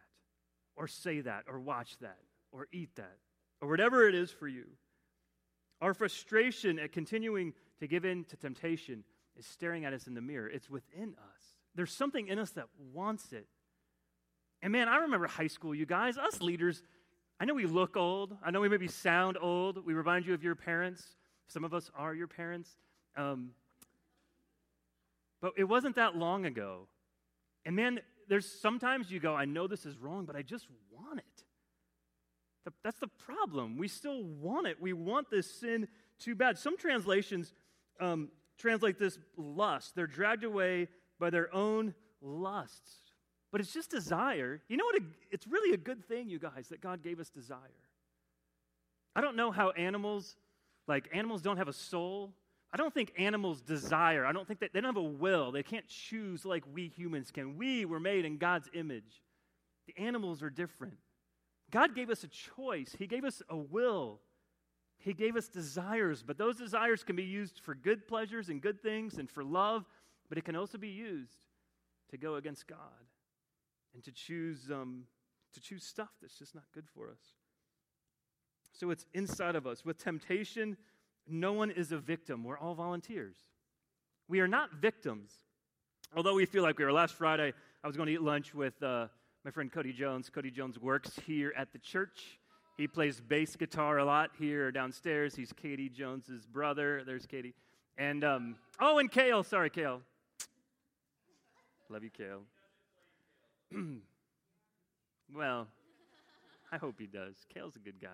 or 0.75 0.87
say 0.87 1.21
that, 1.21 1.45
or 1.47 1.59
watch 1.59 1.97
that, 1.99 2.19
or 2.51 2.67
eat 2.71 2.95
that, 2.95 3.17
or 3.61 3.69
whatever 3.69 4.07
it 4.07 4.13
is 4.13 4.29
for 4.31 4.47
you. 4.47 4.65
Our 5.81 5.93
frustration 5.93 6.79
at 6.79 6.91
continuing 6.91 7.53
to 7.79 7.87
give 7.87 8.05
in 8.05 8.23
to 8.25 8.37
temptation 8.37 9.03
is 9.37 9.45
staring 9.45 9.85
at 9.85 9.93
us 9.93 10.07
in 10.07 10.13
the 10.13 10.21
mirror. 10.21 10.49
It's 10.49 10.69
within 10.69 11.15
us. 11.17 11.41
There's 11.75 11.93
something 11.93 12.27
in 12.27 12.39
us 12.39 12.51
that 12.51 12.65
wants 12.93 13.33
it. 13.33 13.47
And 14.61 14.71
man, 14.71 14.87
I 14.87 14.97
remember 14.97 15.27
high 15.27 15.47
school, 15.47 15.75
you 15.75 15.85
guys, 15.85 16.17
us 16.17 16.41
leaders, 16.41 16.81
I 17.39 17.45
know 17.45 17.53
we 17.53 17.65
look 17.65 17.95
old. 17.95 18.35
I 18.43 18.51
know 18.51 18.61
we 18.61 18.69
maybe 18.69 18.87
sound 18.87 19.37
old. 19.39 19.85
We 19.85 19.93
remind 19.93 20.25
you 20.25 20.33
of 20.33 20.43
your 20.43 20.55
parents. 20.55 21.03
Some 21.47 21.63
of 21.63 21.73
us 21.73 21.91
are 21.95 22.13
your 22.13 22.27
parents. 22.27 22.69
Um, 23.15 23.51
but 25.39 25.53
it 25.55 25.65
wasn't 25.65 25.95
that 25.97 26.15
long 26.15 26.45
ago. 26.45 26.87
And 27.65 27.75
man, 27.75 27.99
there's 28.27 28.49
sometimes 28.59 29.11
you 29.11 29.19
go, 29.19 29.35
I 29.35 29.45
know 29.45 29.67
this 29.67 29.85
is 29.85 29.97
wrong, 29.97 30.25
but 30.25 30.35
I 30.35 30.41
just 30.41 30.65
want 30.91 31.19
it. 31.19 31.43
That's 32.83 32.99
the 32.99 33.07
problem. 33.07 33.77
We 33.77 33.87
still 33.87 34.23
want 34.23 34.67
it. 34.67 34.81
We 34.81 34.93
want 34.93 35.29
this 35.29 35.49
sin 35.49 35.87
too 36.19 36.35
bad. 36.35 36.57
Some 36.57 36.77
translations 36.77 37.53
um, 37.99 38.29
translate 38.57 38.99
this 38.99 39.19
lust. 39.35 39.95
They're 39.95 40.07
dragged 40.07 40.43
away 40.43 40.87
by 41.19 41.29
their 41.29 41.53
own 41.53 41.93
lusts. 42.21 42.91
But 43.51 43.61
it's 43.61 43.73
just 43.73 43.89
desire. 43.89 44.61
You 44.67 44.77
know 44.77 44.85
what? 44.85 45.01
It's 45.31 45.47
really 45.47 45.73
a 45.73 45.77
good 45.77 46.05
thing, 46.05 46.29
you 46.29 46.39
guys, 46.39 46.67
that 46.69 46.81
God 46.81 47.01
gave 47.03 47.19
us 47.19 47.29
desire. 47.29 47.59
I 49.15 49.21
don't 49.21 49.35
know 49.35 49.51
how 49.51 49.71
animals, 49.71 50.35
like 50.87 51.09
animals 51.13 51.41
don't 51.41 51.57
have 51.57 51.67
a 51.67 51.73
soul. 51.73 52.33
I 52.71 52.77
don't 52.77 52.93
think 52.93 53.13
animals 53.17 53.61
desire. 53.61 54.25
I 54.25 54.31
don't 54.31 54.47
think 54.47 54.59
that 54.59 54.73
they 54.73 54.81
don't 54.81 54.93
have 54.93 55.03
a 55.03 55.07
will. 55.07 55.51
They 55.51 55.63
can't 55.63 55.87
choose 55.87 56.45
like 56.45 56.63
we 56.71 56.87
humans 56.87 57.31
can. 57.31 57.57
We 57.57 57.85
were 57.85 57.99
made 57.99 58.25
in 58.25 58.37
God's 58.37 58.69
image. 58.73 59.23
The 59.87 60.03
animals 60.03 60.43
are 60.43 60.49
different. 60.49 60.97
God 61.71 61.95
gave 61.95 62.09
us 62.09 62.23
a 62.23 62.27
choice, 62.27 62.95
He 62.97 63.07
gave 63.07 63.23
us 63.23 63.41
a 63.49 63.57
will. 63.57 64.19
He 65.07 65.13
gave 65.13 65.37
us 65.37 65.47
desires, 65.47 66.21
but 66.21 66.37
those 66.37 66.57
desires 66.57 67.01
can 67.01 67.15
be 67.15 67.23
used 67.23 67.61
for 67.61 67.73
good 67.73 68.09
pleasures 68.09 68.49
and 68.49 68.61
good 68.61 68.81
things 68.81 69.19
and 69.19 69.31
for 69.31 69.41
love, 69.41 69.85
but 70.27 70.37
it 70.37 70.43
can 70.43 70.57
also 70.57 70.77
be 70.77 70.89
used 70.89 71.37
to 72.09 72.17
go 72.17 72.35
against 72.35 72.67
God 72.67 72.77
and 73.93 74.03
to 74.03 74.11
choose, 74.11 74.69
um, 74.69 75.03
to 75.53 75.61
choose 75.61 75.85
stuff 75.85 76.09
that's 76.21 76.37
just 76.37 76.53
not 76.53 76.65
good 76.73 76.83
for 76.93 77.09
us. 77.09 77.21
So 78.73 78.91
it's 78.91 79.05
inside 79.13 79.55
of 79.55 79.65
us. 79.65 79.85
With 79.85 79.97
temptation, 79.97 80.75
no 81.25 81.53
one 81.53 81.71
is 81.71 81.93
a 81.93 81.97
victim. 81.97 82.43
We're 82.43 82.59
all 82.59 82.75
volunteers. 82.75 83.37
We 84.27 84.41
are 84.41 84.47
not 84.47 84.73
victims. 84.73 85.31
Although 86.17 86.35
we 86.35 86.45
feel 86.45 86.63
like 86.63 86.77
we 86.77 86.83
were. 86.83 86.91
Last 86.91 87.13
Friday, 87.13 87.53
I 87.81 87.87
was 87.87 87.95
going 87.95 88.07
to 88.07 88.13
eat 88.13 88.21
lunch 88.21 88.53
with 88.53 88.83
uh, 88.83 89.07
my 89.45 89.51
friend 89.51 89.71
Cody 89.71 89.93
Jones. 89.93 90.29
Cody 90.29 90.51
Jones 90.51 90.77
works 90.77 91.17
here 91.25 91.53
at 91.55 91.71
the 91.71 91.79
church. 91.79 92.39
He 92.77 92.87
plays 92.87 93.19
bass 93.19 93.55
guitar 93.55 93.97
a 93.97 94.05
lot 94.05 94.31
here 94.37 94.71
downstairs. 94.71 95.35
He's 95.35 95.51
Katie 95.51 95.89
Jones's 95.89 96.45
brother. 96.45 97.01
There's 97.03 97.25
Katie. 97.25 97.55
And, 97.97 98.23
um, 98.23 98.55
oh, 98.79 98.99
and 98.99 99.11
Kale. 99.11 99.43
Sorry, 99.43 99.71
Kale. 99.71 100.01
Love 101.89 102.03
you, 102.03 102.11
Kale. 102.11 102.41
well, 105.35 105.67
I 106.71 106.77
hope 106.77 106.95
he 106.99 107.07
does. 107.07 107.35
Kale's 107.51 107.75
a 107.75 107.79
good 107.79 107.99
guy. 107.99 108.09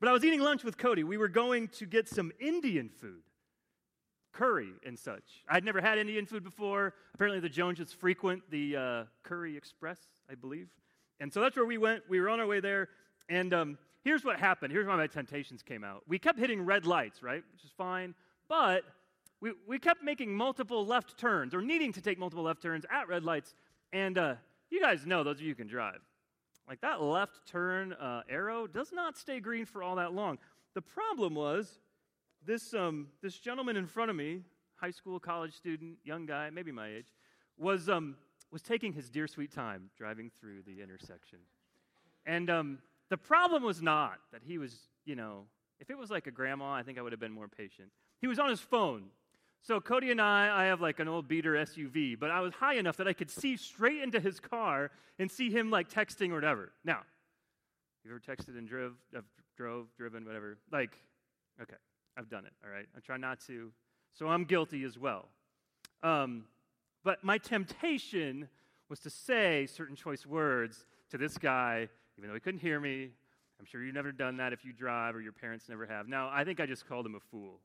But 0.00 0.10
I 0.10 0.12
was 0.12 0.22
eating 0.22 0.40
lunch 0.40 0.62
with 0.62 0.76
Cody. 0.76 1.02
We 1.02 1.16
were 1.16 1.28
going 1.28 1.68
to 1.68 1.86
get 1.86 2.08
some 2.08 2.32
Indian 2.38 2.90
food 2.90 3.22
curry 4.34 4.72
and 4.84 4.98
such. 4.98 5.44
I'd 5.48 5.64
never 5.64 5.80
had 5.80 5.96
Indian 5.96 6.26
food 6.26 6.44
before. 6.44 6.92
Apparently, 7.14 7.40
the 7.40 7.48
Joneses 7.48 7.92
frequent 7.92 8.42
the 8.50 8.76
uh, 8.76 9.04
Curry 9.22 9.56
Express, 9.56 9.98
I 10.30 10.34
believe. 10.34 10.68
And 11.20 11.32
so 11.32 11.40
that's 11.40 11.56
where 11.56 11.64
we 11.64 11.78
went. 11.78 12.02
We 12.08 12.20
were 12.20 12.28
on 12.28 12.40
our 12.40 12.46
way 12.46 12.60
there. 12.60 12.90
And 13.28 13.52
um, 13.52 13.78
here's 14.04 14.24
what 14.24 14.38
happened. 14.38 14.72
Here's 14.72 14.86
why 14.86 14.96
my 14.96 15.06
temptations 15.06 15.62
came 15.62 15.84
out. 15.84 16.02
We 16.06 16.18
kept 16.18 16.38
hitting 16.38 16.64
red 16.64 16.86
lights, 16.86 17.22
right? 17.22 17.42
Which 17.52 17.64
is 17.64 17.70
fine. 17.76 18.14
But 18.48 18.84
we, 19.40 19.52
we 19.66 19.78
kept 19.78 20.02
making 20.02 20.34
multiple 20.34 20.86
left 20.86 21.18
turns 21.18 21.54
or 21.54 21.60
needing 21.60 21.92
to 21.92 22.00
take 22.00 22.18
multiple 22.18 22.44
left 22.44 22.62
turns 22.62 22.84
at 22.90 23.08
red 23.08 23.24
lights. 23.24 23.54
And 23.92 24.16
uh, 24.16 24.34
you 24.70 24.80
guys 24.80 25.06
know, 25.06 25.24
those 25.24 25.36
of 25.36 25.42
you 25.42 25.48
who 25.48 25.54
can 25.54 25.66
drive, 25.66 26.00
like 26.68 26.80
that 26.80 27.02
left 27.02 27.46
turn 27.46 27.92
uh, 27.92 28.22
arrow 28.28 28.66
does 28.66 28.92
not 28.92 29.16
stay 29.16 29.40
green 29.40 29.64
for 29.64 29.82
all 29.82 29.96
that 29.96 30.12
long. 30.12 30.38
The 30.74 30.82
problem 30.82 31.34
was 31.34 31.78
this, 32.44 32.74
um, 32.74 33.08
this 33.22 33.38
gentleman 33.38 33.76
in 33.76 33.86
front 33.86 34.10
of 34.10 34.16
me, 34.16 34.42
high 34.76 34.90
school, 34.90 35.18
college 35.18 35.54
student, 35.54 35.96
young 36.04 36.26
guy, 36.26 36.50
maybe 36.50 36.72
my 36.72 36.88
age, 36.88 37.06
was, 37.56 37.88
um, 37.88 38.16
was 38.50 38.62
taking 38.62 38.92
his 38.92 39.08
dear 39.08 39.26
sweet 39.26 39.52
time 39.52 39.90
driving 39.96 40.30
through 40.40 40.62
the 40.66 40.82
intersection. 40.82 41.38
And 42.26 42.50
um, 42.50 42.78
the 43.10 43.16
problem 43.16 43.62
was 43.62 43.80
not 43.82 44.18
that 44.32 44.42
he 44.44 44.58
was, 44.58 44.76
you 45.04 45.16
know, 45.16 45.44
if 45.80 45.90
it 45.90 45.98
was 45.98 46.10
like 46.10 46.26
a 46.26 46.30
grandma, 46.30 46.72
I 46.72 46.82
think 46.82 46.98
I 46.98 47.02
would 47.02 47.12
have 47.12 47.20
been 47.20 47.32
more 47.32 47.48
patient. 47.48 47.88
He 48.20 48.26
was 48.26 48.38
on 48.38 48.48
his 48.48 48.60
phone. 48.60 49.04
So 49.62 49.80
Cody 49.80 50.10
and 50.10 50.20
I, 50.20 50.64
I 50.64 50.64
have 50.66 50.80
like 50.80 51.00
an 51.00 51.08
old 51.08 51.28
beater 51.28 51.54
SUV, 51.54 52.18
but 52.18 52.30
I 52.30 52.40
was 52.40 52.54
high 52.54 52.74
enough 52.74 52.96
that 52.98 53.08
I 53.08 53.12
could 53.12 53.30
see 53.30 53.56
straight 53.56 54.02
into 54.02 54.20
his 54.20 54.40
car 54.40 54.90
and 55.18 55.30
see 55.30 55.50
him 55.50 55.70
like 55.70 55.90
texting 55.90 56.30
or 56.30 56.34
whatever. 56.34 56.72
Now, 56.84 57.00
you 58.04 58.10
ever 58.10 58.20
texted 58.20 58.56
and 58.56 58.68
drove, 58.68 58.94
uh, 59.16 59.20
drove, 59.56 59.86
driven, 59.96 60.24
whatever? 60.24 60.58
Like, 60.70 60.96
okay. 61.60 61.76
I've 62.16 62.28
done 62.28 62.46
it, 62.46 62.52
all 62.64 62.70
right? 62.70 62.86
I 62.96 63.00
try 63.00 63.16
not 63.16 63.40
to. 63.46 63.70
So 64.14 64.28
I'm 64.28 64.44
guilty 64.44 64.84
as 64.84 64.98
well. 64.98 65.28
Um, 66.02 66.44
but 67.04 67.22
my 67.22 67.38
temptation 67.38 68.48
was 68.88 69.00
to 69.00 69.10
say 69.10 69.66
certain 69.66 69.96
choice 69.96 70.24
words 70.24 70.86
to 71.10 71.18
this 71.18 71.36
guy, 71.36 71.88
even 72.18 72.28
though 72.28 72.34
he 72.34 72.40
couldn't 72.40 72.60
hear 72.60 72.80
me. 72.80 73.10
I'm 73.58 73.66
sure 73.66 73.82
you've 73.82 73.94
never 73.94 74.12
done 74.12 74.36
that 74.36 74.52
if 74.52 74.64
you 74.64 74.72
drive 74.72 75.14
or 75.16 75.20
your 75.20 75.32
parents 75.32 75.68
never 75.68 75.86
have. 75.86 76.08
Now, 76.08 76.30
I 76.32 76.44
think 76.44 76.60
I 76.60 76.66
just 76.66 76.86
called 76.88 77.06
him 77.06 77.14
a 77.14 77.20
fool. 77.20 77.60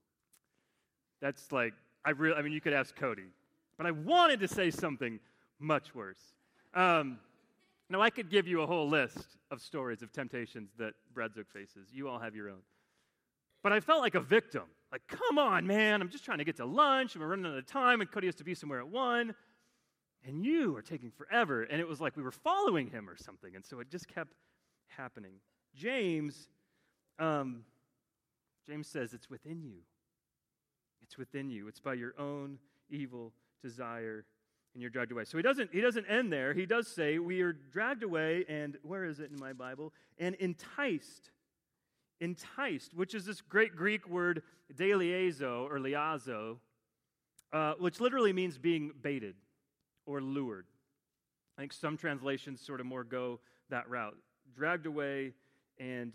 That's 1.22 1.52
like, 1.52 1.74
I 2.06 2.12
really, 2.12 2.36
I 2.36 2.42
mean, 2.42 2.54
you 2.54 2.62
could 2.62 2.74
ask 2.74 2.96
Cody. 2.96 3.28
But 3.78 3.88
I 3.88 3.92
wanted 3.92 4.40
to 4.40 4.48
say 4.48 4.72
something 4.72 5.20
much 5.60 5.94
worse. 5.94 6.22
Um, 6.74 7.20
now, 7.90 8.02
I 8.02 8.10
could 8.10 8.30
give 8.30 8.48
you 8.48 8.62
a 8.62 8.68
whole 8.68 8.88
list 8.88 9.38
of 9.52 9.62
stories 9.62 10.02
of 10.02 10.14
temptations 10.14 10.72
that 10.80 10.94
Brad 11.14 11.32
faces. 11.54 11.90
You 11.92 12.08
all 12.08 12.20
have 12.20 12.36
your 12.36 12.50
own. 12.50 12.62
But 13.64 13.74
I 13.74 13.80
felt 13.80 14.02
like 14.02 14.16
a 14.16 14.22
victim. 14.22 14.64
Like, 14.92 15.02
come 15.08 15.38
on, 15.38 15.68
man, 15.68 16.02
I'm 16.02 16.10
just 16.10 16.26
trying 16.26 16.40
to 16.40 16.44
get 16.44 16.58
to 16.58 16.66
lunch, 16.66 17.16
and 17.16 17.22
we're 17.22 17.30
running 17.30 17.46
out 17.46 17.58
of 17.58 17.66
time, 17.66 18.02
and 18.02 18.10
Cody 18.10 18.28
has 18.28 18.36
to 18.36 18.44
be 18.44 18.56
somewhere 18.56 18.80
at 18.80 18.88
one. 18.88 19.36
And 20.28 20.46
you 20.46 20.76
are 20.76 20.82
taking 20.82 21.12
forever. 21.12 21.64
And 21.64 21.82
it 21.82 21.88
was 21.88 22.00
like 22.00 22.16
we 22.16 22.24
were 22.24 22.32
following 22.32 22.88
him 22.88 23.10
or 23.10 23.18
something. 23.18 23.56
And 23.56 23.66
so 23.66 23.80
it 23.80 23.90
just 23.90 24.08
kept 24.08 24.34
happening. 24.88 25.34
James, 25.76 26.48
um, 27.18 27.64
James 28.68 28.88
says 28.88 29.14
it's 29.14 29.30
within 29.30 29.64
you. 29.64 29.80
It's 31.02 31.18
within 31.18 31.50
you. 31.50 31.68
It's 31.68 31.80
by 31.80 31.96
your 31.96 32.14
own 32.20 32.60
evil 32.90 33.34
desire 33.64 34.26
and 34.74 34.82
you're 34.82 34.90
dragged 34.90 35.12
away. 35.12 35.26
So 35.26 35.38
he 35.38 35.44
doesn't 35.44 35.72
he 35.74 35.82
doesn't 35.82 36.06
end 36.06 36.32
there. 36.32 36.54
He 36.54 36.66
does 36.66 36.88
say 36.88 37.20
we 37.20 37.42
are 37.42 37.54
dragged 37.54 38.04
away 38.04 38.46
and 38.48 38.78
where 38.84 39.06
is 39.06 39.20
it 39.20 39.30
in 39.32 39.40
my 39.40 39.54
Bible? 39.54 39.94
And 40.18 40.36
enticed 40.36 41.32
enticed, 42.22 42.94
which 42.94 43.16
is 43.16 43.26
this 43.26 43.42
great 43.42 43.76
Greek 43.76 44.08
word 44.08 44.44
deliezo 44.74 45.68
or 45.70 45.80
liazo, 45.80 46.58
uh, 47.52 47.74
which 47.80 48.00
literally 48.00 48.32
means 48.32 48.58
being 48.58 48.92
baited 49.02 49.36
or 50.06 50.22
lured. 50.22 50.66
I 51.58 51.62
think 51.62 51.74
some 51.74 51.98
translations 51.98 52.62
sort 52.62 52.80
of 52.80 52.86
more 52.86 53.04
go 53.04 53.40
that 53.70 53.90
route. 53.90 54.18
Dragged 54.56 54.86
away 54.86 55.34
and 55.80 56.14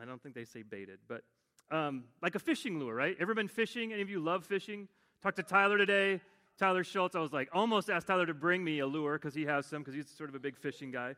I 0.00 0.04
don't 0.04 0.22
think 0.22 0.34
they 0.34 0.44
say 0.44 0.62
baited, 0.62 0.98
but 1.08 1.22
um, 1.70 2.04
like 2.22 2.34
a 2.34 2.38
fishing 2.38 2.78
lure, 2.78 2.94
right? 2.94 3.16
Ever 3.18 3.34
been 3.34 3.48
fishing? 3.48 3.92
Any 3.92 4.02
of 4.02 4.10
you 4.10 4.20
love 4.20 4.44
fishing? 4.44 4.88
Talked 5.22 5.36
to 5.36 5.42
Tyler 5.42 5.78
today. 5.78 6.20
Tyler 6.58 6.84
Schultz. 6.84 7.14
I 7.14 7.20
was 7.20 7.32
like, 7.32 7.48
almost 7.52 7.90
asked 7.90 8.06
Tyler 8.06 8.26
to 8.26 8.34
bring 8.34 8.62
me 8.62 8.80
a 8.80 8.86
lure 8.86 9.18
because 9.18 9.34
he 9.34 9.44
has 9.44 9.66
some 9.66 9.80
because 9.82 9.94
he's 9.94 10.08
sort 10.08 10.28
of 10.28 10.34
a 10.34 10.38
big 10.38 10.56
fishing 10.56 10.90
guy. 10.90 11.14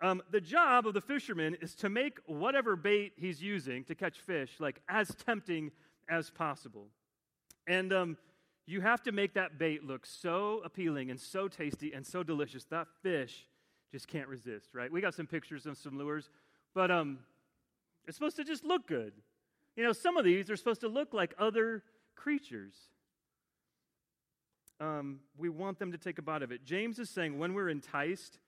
Um, 0.00 0.22
the 0.30 0.40
job 0.40 0.86
of 0.86 0.94
the 0.94 1.00
fisherman 1.00 1.56
is 1.60 1.74
to 1.76 1.88
make 1.88 2.18
whatever 2.26 2.76
bait 2.76 3.12
he's 3.16 3.42
using 3.42 3.82
to 3.84 3.94
catch 3.94 4.18
fish 4.18 4.50
like 4.60 4.80
as 4.88 5.14
tempting 5.26 5.70
as 6.08 6.30
possible. 6.30 6.86
And 7.66 7.92
um, 7.92 8.16
you 8.66 8.80
have 8.80 9.02
to 9.04 9.12
make 9.12 9.34
that 9.34 9.58
bait 9.58 9.84
look 9.84 10.04
so 10.04 10.60
appealing 10.64 11.10
and 11.10 11.20
so 11.20 11.46
tasty 11.48 11.92
and 11.92 12.04
so 12.04 12.22
delicious 12.22 12.64
that 12.64 12.88
fish 13.02 13.46
just 13.92 14.08
can't 14.08 14.28
resist, 14.28 14.74
right? 14.74 14.90
We 14.90 15.00
got 15.00 15.14
some 15.14 15.26
pictures 15.26 15.66
of 15.66 15.78
some 15.78 15.96
lures, 15.96 16.28
but 16.74 16.90
um, 16.90 17.20
it's 18.06 18.16
supposed 18.16 18.36
to 18.36 18.44
just 18.44 18.64
look 18.64 18.88
good. 18.88 19.12
You 19.76 19.84
know, 19.84 19.92
some 19.92 20.16
of 20.16 20.24
these 20.24 20.50
are 20.50 20.56
supposed 20.56 20.80
to 20.80 20.88
look 20.88 21.14
like 21.14 21.34
other 21.38 21.84
creatures. 22.16 22.74
Um, 24.80 25.20
we 25.38 25.48
want 25.48 25.78
them 25.78 25.92
to 25.92 25.98
take 25.98 26.18
a 26.18 26.22
bite 26.22 26.42
of 26.42 26.50
it. 26.50 26.64
James 26.64 26.98
is 26.98 27.08
saying 27.08 27.38
when 27.38 27.54
we're 27.54 27.68
enticed, 27.68 28.38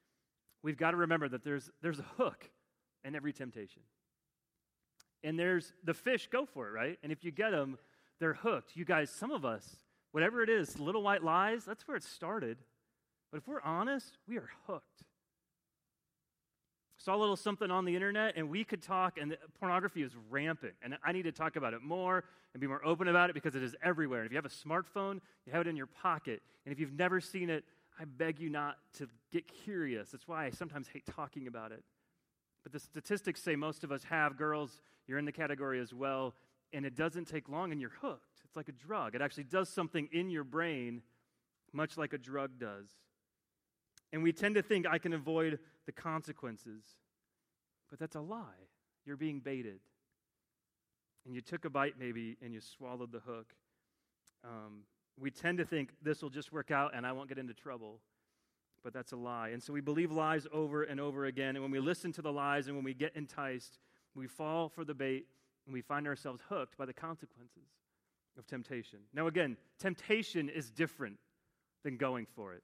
we've 0.63 0.77
got 0.77 0.91
to 0.91 0.97
remember 0.97 1.29
that 1.29 1.45
there's, 1.45 1.71
there's 1.81 2.01
a 2.01 2.07
hook 2.17 2.51
in 3.05 3.15
every 3.15 3.33
temptation. 3.33 3.83
And 5.23 5.39
there's 5.39 5.73
the 5.85 5.95
fish 5.95 6.29
go 6.31 6.45
for 6.45 6.69
it, 6.69 6.73
right? 6.73 6.99
And 7.03 7.13
if 7.13 7.25
you 7.25 7.31
get 7.31 7.51
them, 7.51 7.79
they're 8.21 8.35
hooked. 8.35 8.77
You 8.77 8.85
guys, 8.85 9.11
some 9.11 9.31
of 9.31 9.45
us, 9.45 9.77
whatever 10.13 10.43
it 10.43 10.49
is, 10.49 10.79
little 10.79 11.03
white 11.03 11.23
lies, 11.23 11.65
that's 11.65 11.87
where 11.87 11.97
it 11.97 12.03
started. 12.03 12.59
But 13.31 13.39
if 13.39 13.49
we're 13.49 13.63
honest, 13.63 14.17
we 14.27 14.39
are 14.39 14.49
hooked. 14.67 15.05
Saw 16.97 17.15
a 17.15 17.17
little 17.17 17.37
something 17.37 17.71
on 17.71 17.85
the 17.85 17.95
internet, 17.95 18.37
and 18.37 18.51
we 18.51 18.65
could 18.65 18.83
talk, 18.83 19.19
and 19.21 19.37
pornography 19.61 20.03
is 20.03 20.13
rampant. 20.31 20.75
And 20.83 20.97
I 21.05 21.13
need 21.13 21.23
to 21.23 21.33
talk 21.33 21.55
about 21.55 21.73
it 21.73 21.81
more 21.81 22.25
and 22.53 22.61
be 22.61 22.67
more 22.67 22.85
open 22.85 23.07
about 23.07 23.31
it 23.31 23.35
because 23.35 23.55
it 23.55 23.63
is 23.63 23.77
everywhere. 23.83 24.21
And 24.21 24.27
if 24.27 24.33
you 24.33 24.37
have 24.37 24.45
a 24.45 24.49
smartphone, 24.49 25.21
you 25.47 25.53
have 25.53 25.61
it 25.61 25.69
in 25.69 25.77
your 25.77 25.87
pocket. 25.87 26.43
And 26.65 26.73
if 26.73 26.81
you've 26.81 26.99
never 26.99 27.21
seen 27.21 27.51
it, 27.51 27.65
I 28.01 28.05
beg 28.05 28.41
you 28.41 28.51
not 28.51 28.79
to 28.95 29.09
get 29.33 29.47
curious. 29.47 30.11
That's 30.11 30.27
why 30.27 30.47
I 30.47 30.51
sometimes 30.51 30.89
hate 30.89 31.05
talking 31.07 31.47
about 31.47 31.71
it. 31.71 31.85
But 32.65 32.73
the 32.73 32.81
statistics 32.81 33.43
say 33.43 33.55
most 33.55 33.85
of 33.85 33.93
us 33.93 34.03
have. 34.05 34.37
Girls, 34.37 34.83
you're 35.07 35.19
in 35.19 35.25
the 35.25 35.33
category 35.33 35.81
as 35.81 35.95
well. 35.95 36.35
And 36.73 36.85
it 36.85 36.97
doesn't 36.97 37.27
take 37.27 37.49
long, 37.49 37.71
and 37.71 37.81
you're 37.81 37.93
hooked. 38.01 38.28
It's 38.49 38.57
like 38.57 38.69
a 38.69 38.73
drug. 38.73 39.15
It 39.15 39.21
actually 39.21 39.45
does 39.45 39.69
something 39.69 40.09
in 40.11 40.31
your 40.31 40.45
brain, 40.45 41.03
much 41.73 41.99
like 41.99 42.15
a 42.15 42.19
drug 42.19 42.59
does. 42.59 42.89
And 44.11 44.23
we 44.23 44.33
tend 44.33 44.55
to 44.55 44.63
think 44.63 44.87
I 44.87 44.97
can 44.97 45.13
avoid 45.13 45.59
the 45.85 45.93
consequences. 45.93 46.83
But 47.91 47.99
that's 47.99 48.17
a 48.17 48.21
lie. 48.21 48.69
You're 49.05 49.19
being 49.19 49.41
baited. 49.41 49.81
And 51.27 51.35
you 51.35 51.43
took 51.43 51.67
a 51.67 51.71
bite, 51.71 51.95
maybe, 51.99 52.39
and 52.43 52.55
you 52.55 52.61
swallowed 52.61 53.13
the 53.13 53.21
hook. 53.21 53.53
Um, 54.43 54.85
we 55.21 55.31
tend 55.31 55.59
to 55.59 55.67
think 55.67 55.91
this 56.03 56.23
will 56.23 56.31
just 56.31 56.51
work 56.51 56.71
out 56.71 56.93
and 56.95 57.07
I 57.07 57.13
won't 57.13 57.29
get 57.29 57.37
into 57.37 57.53
trouble. 57.53 58.01
But 58.83 58.95
that's 58.95 59.13
a 59.13 59.17
lie. 59.17 59.49
And 59.49 59.63
so 59.63 59.75
we 59.75 59.83
believe 59.83 60.11
lies 60.11 60.47
over 60.55 60.85
and 60.85 61.01
over 61.01 61.27
again. 61.27 61.55
And 61.55 61.63
when 61.63 61.71
we 61.71 61.81
listen 61.81 62.13
to 62.13 62.23
the 62.23 62.33
lies 62.33 62.67
and 62.67 62.77
when 62.77 62.85
we 62.85 62.95
get 62.95 63.15
enticed, 63.15 63.79
we 64.15 64.27
fall 64.27 64.71
for 64.71 64.87
the 64.87 64.95
bait 64.95 65.27
and 65.67 65.75
we 65.75 65.83
find 65.83 66.07
ourselves 66.07 66.41
hooked 66.49 66.79
by 66.79 66.87
the 66.87 66.95
consequences 66.95 67.69
of 68.39 68.47
temptation. 68.47 69.01
Now, 69.13 69.27
again, 69.27 69.57
temptation 69.79 70.49
is 70.49 70.71
different 70.71 71.17
than 71.85 71.97
going 71.97 72.27
for 72.35 72.55
it. 72.55 72.63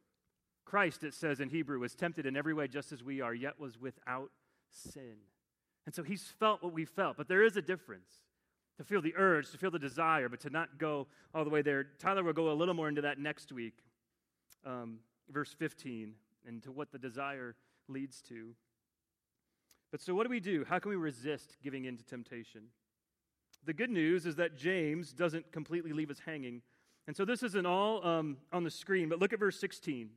Christ, 0.64 1.04
it 1.04 1.14
says 1.14 1.40
in 1.40 1.50
Hebrew, 1.50 1.78
was 1.78 1.95
tempted 1.95 2.26
in 2.26 2.37
every 2.37 2.54
way 2.54 2.69
just 2.69 2.93
as 2.93 3.02
we 3.02 3.21
are, 3.21 3.35
yet 3.35 3.61
was 3.61 3.78
without 3.78 4.31
sin. 4.71 5.16
And 5.87 5.95
so 5.95 6.02
he's 6.02 6.23
felt 6.23 6.62
what 6.62 6.73
we 6.73 6.85
felt, 6.85 7.16
but 7.16 7.28
there 7.28 7.45
is 7.45 7.57
a 7.57 7.62
difference. 7.62 8.09
To 8.78 8.85
feel 8.85 9.00
the 9.00 9.14
urge, 9.16 9.52
to 9.52 9.59
feel 9.59 9.71
the 9.71 9.78
desire, 9.78 10.28
but 10.28 10.40
to 10.40 10.50
not 10.50 10.78
go 10.78 11.07
all 11.33 11.45
the 11.45 11.50
way 11.50 11.62
there. 11.62 11.85
Tyler 12.00 12.25
will 12.25 12.33
go 12.33 12.50
a 12.50 12.54
little 12.54 12.75
more 12.75 12.88
into 12.88 13.02
that 13.02 13.21
next 13.21 13.52
week, 13.52 13.75
um, 14.66 14.99
verse 15.31 15.54
15, 15.57 16.14
and 16.45 16.61
to 16.64 16.73
what 16.73 16.90
the 16.90 16.99
desire 16.99 17.54
leads 17.88 18.21
to. 18.23 18.52
But 19.93 20.00
so, 20.00 20.12
what 20.12 20.25
do 20.25 20.31
we 20.31 20.40
do? 20.40 20.64
How 20.69 20.81
can 20.81 20.90
we 20.90 20.97
resist 20.97 21.57
giving 21.62 21.85
in 21.85 21.97
to 21.97 22.04
temptation? 22.04 22.62
The 23.66 23.73
good 23.73 23.90
news 23.90 24.26
is 24.26 24.37
that 24.37 24.56
James 24.56 25.12
doesn't 25.12 25.52
completely 25.52 25.92
leave 25.92 26.11
us 26.11 26.18
hanging. 26.25 26.62
And 27.06 27.16
so, 27.16 27.25
this 27.25 27.42
isn't 27.42 27.66
all 27.66 28.04
um, 28.06 28.38
on 28.52 28.64
the 28.64 28.71
screen, 28.71 29.09
but 29.09 29.18
look 29.18 29.33
at 29.33 29.38
verse 29.38 29.59
16. 29.61 30.11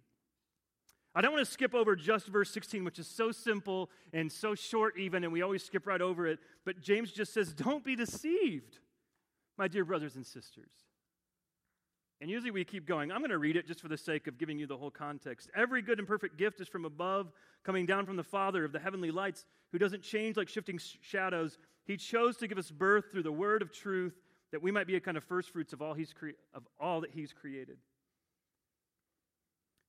I 1.15 1.21
don't 1.21 1.33
want 1.33 1.43
to 1.45 1.51
skip 1.51 1.73
over 1.73 1.95
just 1.95 2.27
verse 2.27 2.51
16, 2.51 2.83
which 2.83 2.99
is 2.99 3.07
so 3.07 3.31
simple 3.31 3.89
and 4.13 4.31
so 4.31 4.53
short, 4.53 4.99
even, 4.99 5.23
and 5.23 5.33
we 5.33 5.41
always 5.41 5.63
skip 5.63 5.87
right 5.87 5.99
over 6.01 6.27
it. 6.27 6.37
But 6.63 6.79
James 6.79 7.11
just 7.11 7.33
says, 7.33 7.53
Don't 7.53 7.83
be 7.83 7.95
deceived, 7.95 8.79
my 9.57 9.67
dear 9.67 9.83
brothers 9.83 10.15
and 10.15 10.25
sisters. 10.25 10.69
And 12.19 12.29
usually 12.29 12.51
we 12.51 12.63
keep 12.63 12.87
going. 12.87 13.11
I'm 13.11 13.19
going 13.19 13.29
to 13.29 13.37
read 13.37 13.55
it 13.55 13.67
just 13.67 13.81
for 13.81 13.87
the 13.87 13.97
sake 13.97 14.27
of 14.27 14.37
giving 14.37 14.57
you 14.57 14.65
the 14.65 14.77
whole 14.77 14.89
context. 14.89 15.49
Every 15.55 15.81
good 15.81 15.99
and 15.99 16.07
perfect 16.07 16.37
gift 16.37 16.59
is 16.59 16.67
from 16.67 16.85
above, 16.85 17.31
coming 17.63 17.85
down 17.85 18.05
from 18.05 18.15
the 18.15 18.23
Father 18.23 18.63
of 18.63 18.71
the 18.71 18.79
heavenly 18.79 19.11
lights, 19.11 19.45
who 19.71 19.77
doesn't 19.77 20.01
change 20.01 20.37
like 20.37 20.49
shifting 20.49 20.79
shadows. 21.01 21.57
He 21.87 21.97
chose 21.97 22.37
to 22.37 22.47
give 22.47 22.57
us 22.57 22.69
birth 22.69 23.05
through 23.11 23.23
the 23.23 23.31
word 23.31 23.61
of 23.61 23.71
truth, 23.71 24.13
that 24.51 24.61
we 24.61 24.71
might 24.71 24.87
be 24.87 24.95
a 24.95 24.99
kind 24.99 25.17
of 25.17 25.23
first 25.23 25.51
fruits 25.51 25.73
of 25.73 25.81
all, 25.81 25.93
he's 25.93 26.13
cre- 26.13 26.37
of 26.53 26.67
all 26.79 27.01
that 27.01 27.11
He's 27.11 27.33
created. 27.33 27.77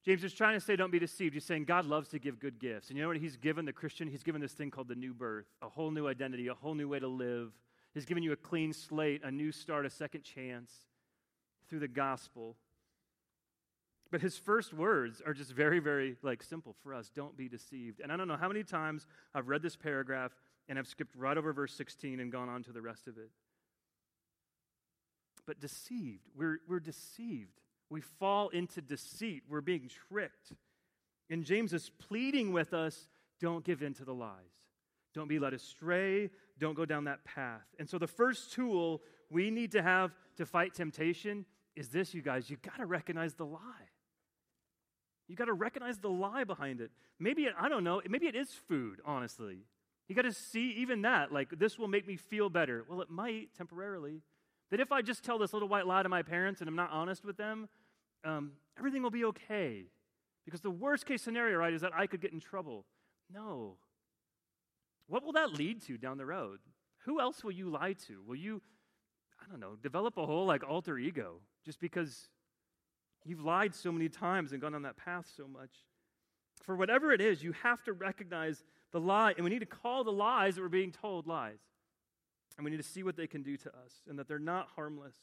James 0.05 0.25
is 0.25 0.33
trying 0.33 0.55
to 0.55 0.61
say, 0.61 0.77
don't 0.77 0.93
be 0.93 0.99
deceived. 0.99 1.35
He's 1.35 1.45
saying 1.45 1.65
God 1.65 1.85
loves 1.85 2.09
to 2.11 2.19
give 2.19 2.39
good 2.39 2.59
gifts. 2.59 2.89
And 2.89 2.97
you 2.97 3.03
know 3.03 3.09
what 3.09 3.19
he's 3.19 3.37
given 3.37 3.65
the 3.65 3.75
Christian? 3.75 4.09
He's 4.09 4.23
given 4.23 4.41
this 4.41 4.53
thing 4.53 4.71
called 4.71 4.89
the 4.89 4.95
new 4.95 5.13
birth, 5.13 5.47
a 5.61 5.69
whole 5.69 5.91
new 5.91 6.07
identity, 6.07 6.49
a 6.49 6.55
whole 6.55 6.75
new 6.75 6.89
way 6.89 6.99
to 6.99 7.09
live. 7.09 7.53
He's 7.93 8.07
given 8.07 8.23
you 8.23 8.33
a 8.33 8.37
clean 8.37 8.73
slate, 8.73 9.23
a 9.25 9.31
new 9.31 9.53
start, 9.53 9.85
a 9.85 9.91
second 9.91 10.23
chance 10.23 10.73
through 11.69 11.81
the 11.81 11.89
gospel. 11.89 12.57
But 14.11 14.23
his 14.23 14.39
first 14.39 14.73
words 14.73 15.21
are 15.27 15.35
just 15.35 15.53
very, 15.53 15.81
very 15.81 16.17
like 16.23 16.43
simple 16.43 16.75
for 16.83 16.95
us. 16.95 17.11
Don't 17.15 17.37
be 17.37 17.49
deceived. 17.49 18.01
And 18.01 18.11
I 18.11 18.17
don't 18.17 18.29
know 18.29 18.37
how 18.37 18.49
many 18.49 18.63
times 18.63 19.07
I've 19.35 19.49
read 19.49 19.63
this 19.63 19.77
paragraph 19.77 20.33
and 20.69 20.79
I've 20.79 20.87
skipped 20.87 21.15
right 21.17 21.37
over 21.37 21.53
verse 21.53 21.75
16 21.75 22.21
and 22.21 22.31
gone 22.31 22.49
on 22.49 22.63
to 22.65 22.73
the 22.73 22.83
rest 22.83 23.07
of 23.07 23.17
it. 23.17 23.31
But 25.47 25.61
deceived. 25.61 26.29
We're, 26.37 26.59
we're 26.69 26.81
deceived. 26.81 27.61
We 27.91 28.03
fall 28.03 28.49
into 28.51 28.83
deceit. 28.83 29.45
We're 29.49 29.63
being 29.63 29.89
tricked. 30.09 30.53
And 31.31 31.45
James 31.45 31.73
is 31.73 31.91
pleading 31.99 32.53
with 32.53 32.75
us 32.75 33.09
don't 33.41 33.65
give 33.65 33.83
in 33.83 33.95
to 33.95 34.05
the 34.05 34.15
lies. 34.15 34.33
Don't 35.15 35.29
be 35.29 35.39
led 35.39 35.55
astray. 35.55 36.31
Don't 36.59 36.75
go 36.75 36.85
down 36.85 37.05
that 37.05 37.25
path. 37.25 37.63
And 37.79 37.89
so, 37.89 37.99
the 37.99 38.07
first 38.07 38.53
tool 38.53 39.01
we 39.31 39.51
need 39.51 39.73
to 39.73 39.83
have 39.83 40.13
to 40.37 40.47
fight 40.47 40.75
temptation 40.75 41.45
is 41.77 41.89
this, 41.89 42.15
you 42.15 42.23
guys. 42.23 42.51
You've 42.51 42.63
got 42.63 42.77
to 42.79 42.87
recognize 42.87 43.35
the 43.35 43.47
lie. 43.47 43.61
You 45.29 45.37
got 45.37 45.47
to 45.47 45.53
recognize 45.53 45.99
the 45.99 46.09
lie 46.09 46.45
behind 46.45 46.81
it. 46.81 46.91
Maybe, 47.21 47.45
it, 47.45 47.55
I 47.59 47.69
don't 47.69 47.85
know, 47.85 48.01
maybe 48.09 48.27
it 48.27 48.35
is 48.35 48.49
food, 48.69 49.01
honestly. 49.05 49.59
You 50.09 50.15
got 50.15 50.23
to 50.23 50.33
see 50.33 50.71
even 50.79 51.03
that. 51.03 51.33
Like, 51.33 51.59
this 51.59 51.79
will 51.79 51.89
make 51.89 52.07
me 52.07 52.17
feel 52.17 52.49
better. 52.49 52.85
Well, 52.89 53.03
it 53.03 53.11
might 53.11 53.55
temporarily. 53.57 54.23
That 54.71 54.81
if 54.81 54.91
I 54.93 55.03
just 55.03 55.23
tell 55.23 55.39
this 55.39 55.53
little 55.53 55.69
white 55.69 55.87
lie 55.87 56.03
to 56.03 56.09
my 56.09 56.23
parents 56.23 56.61
and 56.61 56.69
I'm 56.69 56.77
not 56.77 56.91
honest 56.91 57.25
with 57.25 57.37
them, 57.37 57.69
um, 58.25 58.53
everything 58.79 59.03
will 59.03 59.11
be 59.11 59.25
okay. 59.27 59.85
Because 60.45 60.61
the 60.61 60.71
worst 60.71 61.07
case 61.07 61.23
scenario, 61.23 61.59
right, 61.59 61.73
is 61.73 61.83
that 61.83 61.93
I 61.95 62.07
could 62.07 62.21
get 62.21 62.33
in 62.33 62.41
trouble. 62.41 62.87
No. 63.33 63.77
What 65.07 65.25
will 65.25 65.33
that 65.33 65.53
lead 65.53 65.83
to 65.87 65.99
down 65.99 66.19
the 66.19 66.27
road? 66.27 66.59
Who 67.05 67.21
else 67.21 67.45
will 67.45 67.53
you 67.53 67.71
lie 67.71 67.95
to? 68.07 68.23
Will 68.27 68.37
you, 68.37 68.63
I 69.43 69.51
don't 69.51 69.61
know, 69.61 69.77
develop 69.83 70.17
a 70.17 70.27
whole 70.27 70.47
like 70.47 70.63
alter 70.69 70.99
ego 70.99 71.41
just 71.65 71.81
because 71.81 72.29
you've 73.25 73.45
lied 73.45 73.75
so 73.75 73.93
many 73.93 74.09
times 74.09 74.53
and 74.53 74.61
gone 74.61 74.75
on 74.75 74.83
that 74.83 74.97
path 74.97 75.31
so 75.35 75.47
much? 75.47 75.71
For 76.63 76.77
whatever 76.77 77.13
it 77.13 77.21
is, 77.21 77.43
you 77.43 77.53
have 77.63 77.83
to 77.85 77.93
recognize 77.93 78.65
the 78.93 79.01
lie, 79.01 79.35
and 79.37 79.45
we 79.45 79.51
need 79.51 79.61
to 79.61 79.67
call 79.67 80.05
the 80.05 80.13
lies 80.13 80.55
that 80.55 80.63
we're 80.63 80.69
being 80.69 80.93
told 80.93 81.27
lies. 81.27 81.59
And 82.57 82.65
we 82.65 82.71
need 82.71 82.79
to 82.79 82.83
see 82.83 83.03
what 83.03 83.17
they 83.17 83.27
can 83.27 83.43
do 83.43 83.57
to 83.57 83.69
us 83.69 84.03
and 84.09 84.19
that 84.19 84.27
they're 84.27 84.39
not 84.39 84.69
harmless. 84.75 85.15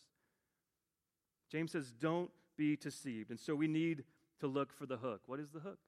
James 1.52 1.72
says, 1.72 1.92
Don't 1.92 2.32
be 2.58 2.76
deceived. 2.76 3.30
And 3.30 3.40
so 3.40 3.56
we 3.56 3.68
need 3.68 4.04
to 4.40 4.48
look 4.48 4.72
for 4.74 4.86
the 4.86 4.98
hook. 4.98 5.22
What 5.26 5.40
is 5.40 5.50
the 5.50 5.60
hook? 5.60 5.80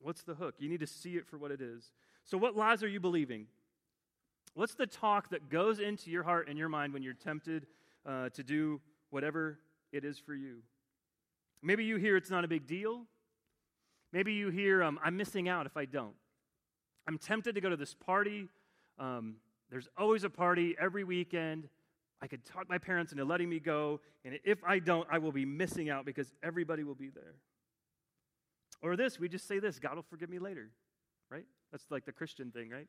What's 0.00 0.22
the 0.22 0.34
hook? 0.34 0.56
You 0.58 0.68
need 0.68 0.80
to 0.80 0.86
see 0.86 1.16
it 1.16 1.26
for 1.26 1.38
what 1.38 1.50
it 1.50 1.60
is. 1.60 1.92
So, 2.24 2.38
what 2.38 2.56
lies 2.56 2.82
are 2.82 2.88
you 2.88 3.00
believing? 3.00 3.46
What's 4.54 4.74
the 4.74 4.86
talk 4.86 5.30
that 5.30 5.50
goes 5.50 5.80
into 5.80 6.10
your 6.10 6.22
heart 6.22 6.48
and 6.48 6.58
your 6.58 6.68
mind 6.68 6.92
when 6.92 7.02
you're 7.02 7.14
tempted 7.14 7.66
uh, 8.06 8.28
to 8.30 8.42
do 8.42 8.80
whatever 9.10 9.58
it 9.92 10.04
is 10.04 10.18
for 10.18 10.34
you? 10.34 10.58
Maybe 11.62 11.84
you 11.84 11.96
hear 11.96 12.16
it's 12.16 12.30
not 12.30 12.44
a 12.44 12.48
big 12.48 12.66
deal. 12.66 13.06
Maybe 14.14 14.32
you 14.32 14.48
hear, 14.48 14.80
um, 14.84 15.00
I'm 15.02 15.16
missing 15.16 15.48
out 15.48 15.66
if 15.66 15.76
I 15.76 15.86
don't. 15.86 16.14
I'm 17.08 17.18
tempted 17.18 17.56
to 17.56 17.60
go 17.60 17.68
to 17.68 17.76
this 17.76 17.94
party. 17.94 18.48
Um, 18.96 19.38
there's 19.72 19.88
always 19.98 20.22
a 20.22 20.30
party 20.30 20.76
every 20.80 21.02
weekend. 21.02 21.68
I 22.22 22.28
could 22.28 22.44
talk 22.44 22.70
my 22.70 22.78
parents 22.78 23.10
into 23.10 23.24
letting 23.24 23.48
me 23.48 23.58
go, 23.58 24.00
and 24.24 24.38
if 24.44 24.62
I 24.64 24.78
don't, 24.78 25.08
I 25.10 25.18
will 25.18 25.32
be 25.32 25.44
missing 25.44 25.90
out 25.90 26.06
because 26.06 26.32
everybody 26.44 26.84
will 26.84 26.94
be 26.94 27.08
there. 27.08 27.34
Or 28.82 28.94
this, 28.94 29.18
we 29.18 29.28
just 29.28 29.48
say 29.48 29.58
this 29.58 29.80
God 29.80 29.96
will 29.96 30.04
forgive 30.08 30.30
me 30.30 30.38
later, 30.38 30.70
right? 31.28 31.44
That's 31.72 31.84
like 31.90 32.04
the 32.04 32.12
Christian 32.12 32.52
thing, 32.52 32.70
right? 32.70 32.86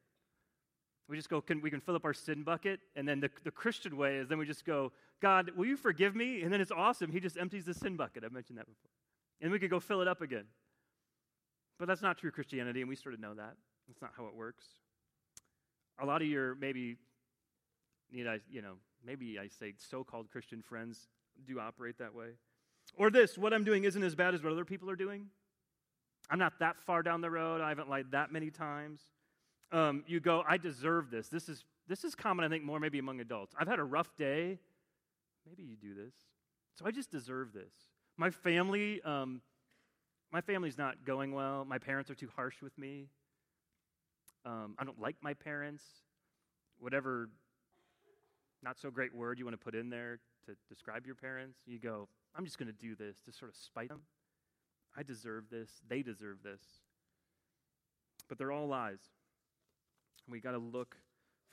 We 1.09 1.17
just 1.17 1.29
go, 1.29 1.41
can, 1.41 1.59
we 1.59 1.71
can 1.71 1.81
fill 1.81 1.95
up 1.95 2.05
our 2.05 2.13
sin 2.13 2.43
bucket, 2.43 2.81
and 2.95 3.07
then 3.07 3.19
the, 3.19 3.31
the 3.43 3.51
Christian 3.51 3.97
way 3.97 4.17
is 4.17 4.27
then 4.27 4.37
we 4.37 4.45
just 4.45 4.63
go, 4.63 4.91
God, 5.23 5.49
will 5.57 5.65
you 5.65 5.75
forgive 5.75 6.15
me? 6.15 6.43
And 6.43 6.53
then 6.53 6.61
it's 6.61 6.71
awesome. 6.71 7.11
He 7.11 7.19
just 7.19 7.35
empties 7.35 7.65
the 7.65 7.73
sin 7.73 7.95
bucket. 7.95 8.23
I've 8.23 8.31
mentioned 8.31 8.59
that 8.59 8.67
before. 8.67 8.91
And 9.41 9.51
we 9.51 9.57
could 9.57 9.71
go 9.71 9.79
fill 9.79 10.01
it 10.01 10.07
up 10.07 10.21
again. 10.21 10.45
But 11.77 11.87
that's 11.87 12.01
not 12.01 12.17
true 12.17 12.31
Christianity, 12.31 12.81
and 12.81 12.89
we 12.89 12.95
sort 12.95 13.13
of 13.13 13.19
know 13.19 13.33
that. 13.33 13.55
That's 13.87 14.01
not 14.01 14.11
how 14.17 14.25
it 14.27 14.35
works. 14.35 14.65
A 15.99 16.05
lot 16.05 16.21
of 16.21 16.27
your 16.27 16.55
maybe 16.55 16.97
need 18.11 18.27
I, 18.27 18.39
you 18.49 18.61
know, 18.61 18.75
maybe 19.05 19.37
I 19.39 19.47
say 19.47 19.73
so 19.77 20.03
called 20.03 20.29
Christian 20.31 20.61
friends 20.61 21.07
do 21.47 21.59
operate 21.59 21.97
that 21.99 22.13
way. 22.13 22.29
Or 22.97 23.09
this, 23.09 23.37
what 23.37 23.53
I'm 23.53 23.63
doing 23.63 23.83
isn't 23.83 24.03
as 24.03 24.15
bad 24.15 24.33
as 24.33 24.43
what 24.43 24.51
other 24.51 24.65
people 24.65 24.89
are 24.89 24.95
doing. 24.95 25.27
I'm 26.29 26.39
not 26.39 26.59
that 26.59 26.79
far 26.81 27.03
down 27.03 27.21
the 27.21 27.29
road. 27.29 27.61
I 27.61 27.69
haven't 27.69 27.89
lied 27.89 28.11
that 28.11 28.31
many 28.31 28.49
times. 28.49 29.01
Um, 29.71 30.03
you 30.07 30.19
go, 30.19 30.43
I 30.47 30.57
deserve 30.57 31.11
this. 31.11 31.27
This 31.27 31.49
is, 31.49 31.65
this 31.87 32.03
is 32.03 32.15
common, 32.15 32.45
I 32.45 32.49
think, 32.49 32.63
more 32.63 32.79
maybe 32.79 32.99
among 32.99 33.19
adults. 33.19 33.53
I've 33.59 33.67
had 33.67 33.79
a 33.79 33.83
rough 33.83 34.15
day. 34.17 34.59
Maybe 35.47 35.63
you 35.63 35.75
do 35.75 35.93
this. 35.93 36.13
So 36.75 36.85
I 36.85 36.91
just 36.91 37.11
deserve 37.11 37.53
this. 37.53 37.73
My 38.17 38.29
family, 38.29 39.01
um, 39.03 39.41
my 40.31 40.41
family's 40.41 40.77
not 40.77 41.05
going 41.05 41.33
well. 41.33 41.65
My 41.65 41.77
parents 41.77 42.09
are 42.09 42.15
too 42.15 42.29
harsh 42.35 42.61
with 42.61 42.77
me. 42.77 43.07
Um, 44.45 44.75
I 44.77 44.83
don't 44.83 44.99
like 44.99 45.15
my 45.21 45.33
parents. 45.33 45.83
Whatever 46.79 47.29
not 48.63 48.79
so 48.79 48.89
great 48.89 49.13
word 49.13 49.37
you 49.37 49.45
want 49.45 49.57
to 49.57 49.63
put 49.63 49.75
in 49.75 49.89
there 49.89 50.19
to 50.47 50.55
describe 50.67 51.05
your 51.05 51.15
parents, 51.15 51.59
you 51.65 51.79
go, 51.79 52.07
I'm 52.35 52.45
just 52.45 52.57
going 52.57 52.67
to 52.67 52.73
do 52.73 52.95
this 52.95 53.17
to 53.25 53.31
sort 53.31 53.49
of 53.49 53.55
spite 53.55 53.89
them. 53.89 54.01
I 54.97 55.03
deserve 55.03 55.45
this. 55.51 55.69
They 55.87 56.01
deserve 56.01 56.37
this. 56.43 56.61
But 58.27 58.37
they're 58.37 58.51
all 58.51 58.67
lies. 58.67 58.99
And 60.25 60.31
we 60.31 60.39
got 60.39 60.51
to 60.51 60.57
look 60.57 60.95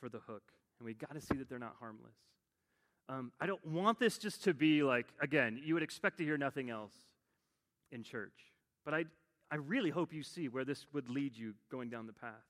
for 0.01 0.09
the 0.09 0.21
hook. 0.27 0.43
And 0.79 0.87
we 0.87 0.95
got 0.95 1.15
to 1.15 1.21
see 1.21 1.37
that 1.37 1.49
they're 1.49 1.59
not 1.59 1.77
harmless. 1.79 2.17
Um, 3.09 3.33
I 3.41 3.47
don't 3.47 3.65
want 3.67 3.99
this 3.99 4.17
just 4.17 4.45
to 4.45 4.55
be 4.55 4.83
like, 4.83 5.07
again, 5.21 5.61
you 5.63 5.75
would 5.75 5.83
expect 5.83 6.19
to 6.19 6.25
hear 6.25 6.39
nothing 6.39 6.71
else 6.71 6.95
in 7.91 8.03
church. 8.03 8.33
But 8.85 8.95
I, 8.95 9.05
I 9.51 9.57
really 9.57 9.91
hope 9.91 10.13
you 10.13 10.23
see 10.23 10.49
where 10.49 10.65
this 10.65 10.87
would 10.93 11.09
lead 11.09 11.37
you 11.37 11.55
going 11.71 11.89
down 11.89 12.07
the 12.07 12.13
path. 12.13 12.45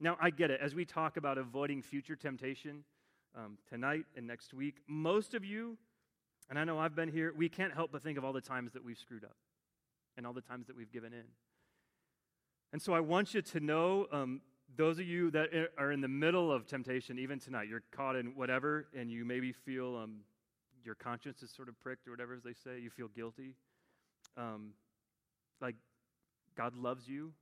Now, 0.00 0.16
I 0.20 0.30
get 0.30 0.50
it. 0.50 0.60
As 0.60 0.74
we 0.74 0.84
talk 0.84 1.16
about 1.16 1.38
avoiding 1.38 1.82
future 1.82 2.16
temptation 2.16 2.84
um, 3.36 3.58
tonight 3.68 4.06
and 4.16 4.26
next 4.26 4.52
week, 4.52 4.76
most 4.88 5.34
of 5.34 5.44
you, 5.44 5.78
and 6.50 6.58
I 6.58 6.64
know 6.64 6.78
I've 6.78 6.96
been 6.96 7.10
here, 7.10 7.32
we 7.36 7.48
can't 7.48 7.72
help 7.72 7.92
but 7.92 8.02
think 8.02 8.18
of 8.18 8.24
all 8.24 8.32
the 8.32 8.40
times 8.40 8.72
that 8.72 8.84
we've 8.84 8.98
screwed 8.98 9.24
up 9.24 9.36
and 10.16 10.26
all 10.26 10.32
the 10.32 10.40
times 10.40 10.66
that 10.66 10.76
we've 10.76 10.92
given 10.92 11.12
in. 11.12 11.24
And 12.72 12.82
so 12.82 12.92
I 12.92 13.00
want 13.00 13.34
you 13.34 13.42
to 13.42 13.60
know 13.60 14.06
um, 14.10 14.40
those 14.76 14.98
of 14.98 15.06
you 15.06 15.30
that 15.30 15.50
are 15.78 15.92
in 15.92 16.00
the 16.00 16.08
middle 16.08 16.50
of 16.52 16.66
temptation, 16.66 17.18
even 17.18 17.38
tonight, 17.38 17.68
you're 17.68 17.82
caught 17.92 18.16
in 18.16 18.34
whatever, 18.34 18.88
and 18.96 19.10
you 19.10 19.24
maybe 19.24 19.52
feel 19.52 19.96
um, 19.96 20.16
your 20.84 20.96
conscience 20.96 21.42
is 21.42 21.50
sort 21.50 21.68
of 21.68 21.80
pricked 21.80 22.08
or 22.08 22.10
whatever, 22.10 22.34
as 22.34 22.42
they 22.42 22.52
say, 22.52 22.80
you 22.80 22.90
feel 22.90 23.08
guilty. 23.08 23.54
Um, 24.36 24.70
like 25.60 25.76
God 26.56 26.74
loves 26.74 27.08
you 27.08 27.32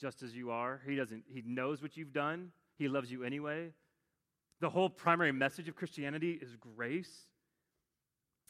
just 0.00 0.22
as 0.22 0.34
you 0.34 0.50
are. 0.50 0.80
He 0.86 0.96
doesn't, 0.96 1.24
He 1.28 1.42
knows 1.44 1.82
what 1.82 1.96
you've 1.96 2.12
done, 2.12 2.52
He 2.78 2.88
loves 2.88 3.10
you 3.10 3.24
anyway. 3.24 3.72
The 4.60 4.70
whole 4.70 4.90
primary 4.90 5.32
message 5.32 5.68
of 5.68 5.76
Christianity 5.76 6.38
is 6.40 6.56
grace. 6.56 7.26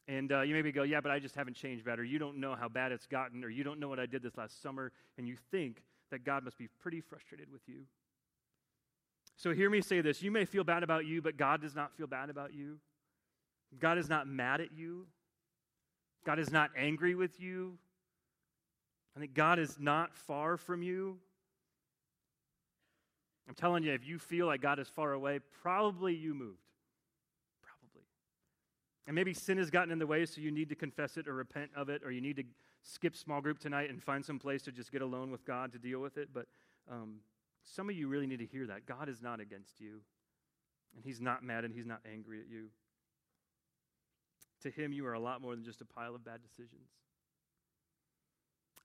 And 0.09 0.33
uh, 0.33 0.41
you 0.41 0.55
maybe 0.55 0.73
go, 0.73 0.83
yeah, 0.83 1.01
but 1.01 1.13
I 1.13 1.21
just 1.21 1.37
haven't 1.37 1.55
changed 1.55 1.85
better. 1.85 2.03
You 2.03 2.19
don't 2.19 2.39
know 2.39 2.57
how 2.57 2.69
bad 2.69 2.91
it's 2.91 3.07
gotten, 3.07 3.45
or 3.45 3.49
you 3.49 3.63
don't 3.63 3.79
know 3.79 3.89
what 3.89 4.01
I 4.01 4.07
did 4.07 4.23
this 4.23 4.37
last 4.37 4.61
summer, 4.61 4.91
and 5.17 5.29
you 5.29 5.37
think 5.53 5.85
that 6.11 6.25
God 6.25 6.43
must 6.43 6.59
be 6.59 6.69
pretty 6.81 7.01
frustrated 7.01 7.53
with 7.53 7.61
you. 7.69 7.83
So 9.37 9.55
hear 9.55 9.71
me 9.71 9.81
say 9.81 10.01
this. 10.01 10.21
You 10.21 10.33
may 10.33 10.45
feel 10.45 10.65
bad 10.65 10.83
about 10.83 11.07
you, 11.07 11.23
but 11.23 11.37
God 11.37 11.63
does 11.63 11.77
not 11.77 11.97
feel 11.97 12.09
bad 12.09 12.29
about 12.29 12.53
you. 12.53 12.79
God 13.79 13.99
is 13.99 14.09
not 14.09 14.27
mad 14.27 14.61
at 14.61 14.73
you. 14.73 15.07
God 16.27 16.39
is 16.39 16.51
not 16.51 16.71
angry 16.77 17.15
with 17.15 17.41
you. 17.41 17.79
I 19.17 19.21
think 19.21 19.35
God 19.35 19.59
is 19.59 19.79
not 19.79 20.15
far 20.15 20.57
from 20.57 20.83
you. 20.83 21.19
I'm 23.49 23.55
telling 23.55 23.83
you, 23.83 23.93
if 23.93 24.07
you 24.07 24.19
feel 24.19 24.47
like 24.47 24.63
God 24.63 24.79
is 24.79 24.89
far 24.89 25.13
away, 25.13 25.41
probably 25.63 26.15
you 26.15 26.35
moved. 26.35 26.63
Probably. 27.63 28.07
And 29.09 29.17
maybe 29.17 29.35
sin 29.35 29.59
has 29.59 29.71
gotten 29.71 29.91
in 29.91 29.99
the 29.99 30.07
way, 30.07 30.25
so 30.25 30.41
you 30.41 30.53
need 30.53 30.69
to 30.69 30.77
confess 30.77 31.17
it 31.17 31.27
or 31.27 31.35
repent 31.35 31.71
of 31.75 31.89
it, 31.89 32.03
or 32.05 32.13
you 32.13 32.21
need 32.21 32.37
to 32.37 32.45
skip 32.83 33.17
small 33.17 33.41
group 33.41 33.59
tonight 33.59 33.91
and 33.91 34.01
find 34.01 34.25
some 34.25 34.39
place 34.39 34.63
to 34.63 34.73
just 34.73 34.93
get 34.93 35.03
alone 35.03 35.33
with 35.33 35.45
God 35.45 35.73
to 35.73 35.79
deal 35.79 35.99
with 35.99 36.17
it. 36.17 36.29
But 36.33 36.47
um, 36.89 37.17
some 37.65 37.89
of 37.89 37.97
you 37.97 38.07
really 38.07 38.29
need 38.29 38.39
to 38.39 38.47
hear 38.47 38.67
that. 38.69 38.87
God 38.87 39.09
is 39.09 39.21
not 39.21 39.41
against 39.41 39.81
you, 39.81 40.01
and 40.95 41.05
He's 41.05 41.21
not 41.21 41.43
mad 41.43 41.65
and 41.65 41.75
He's 41.75 41.87
not 41.87 42.01
angry 42.11 42.39
at 42.39 42.49
you. 42.49 42.67
To 44.63 44.71
Him, 44.71 44.93
you 44.93 45.07
are 45.07 45.15
a 45.15 45.21
lot 45.21 45.43
more 45.43 45.57
than 45.57 45.65
just 45.65 45.81
a 45.81 45.85
pile 45.85 46.15
of 46.15 46.25
bad 46.25 46.41
decisions. 46.43 46.89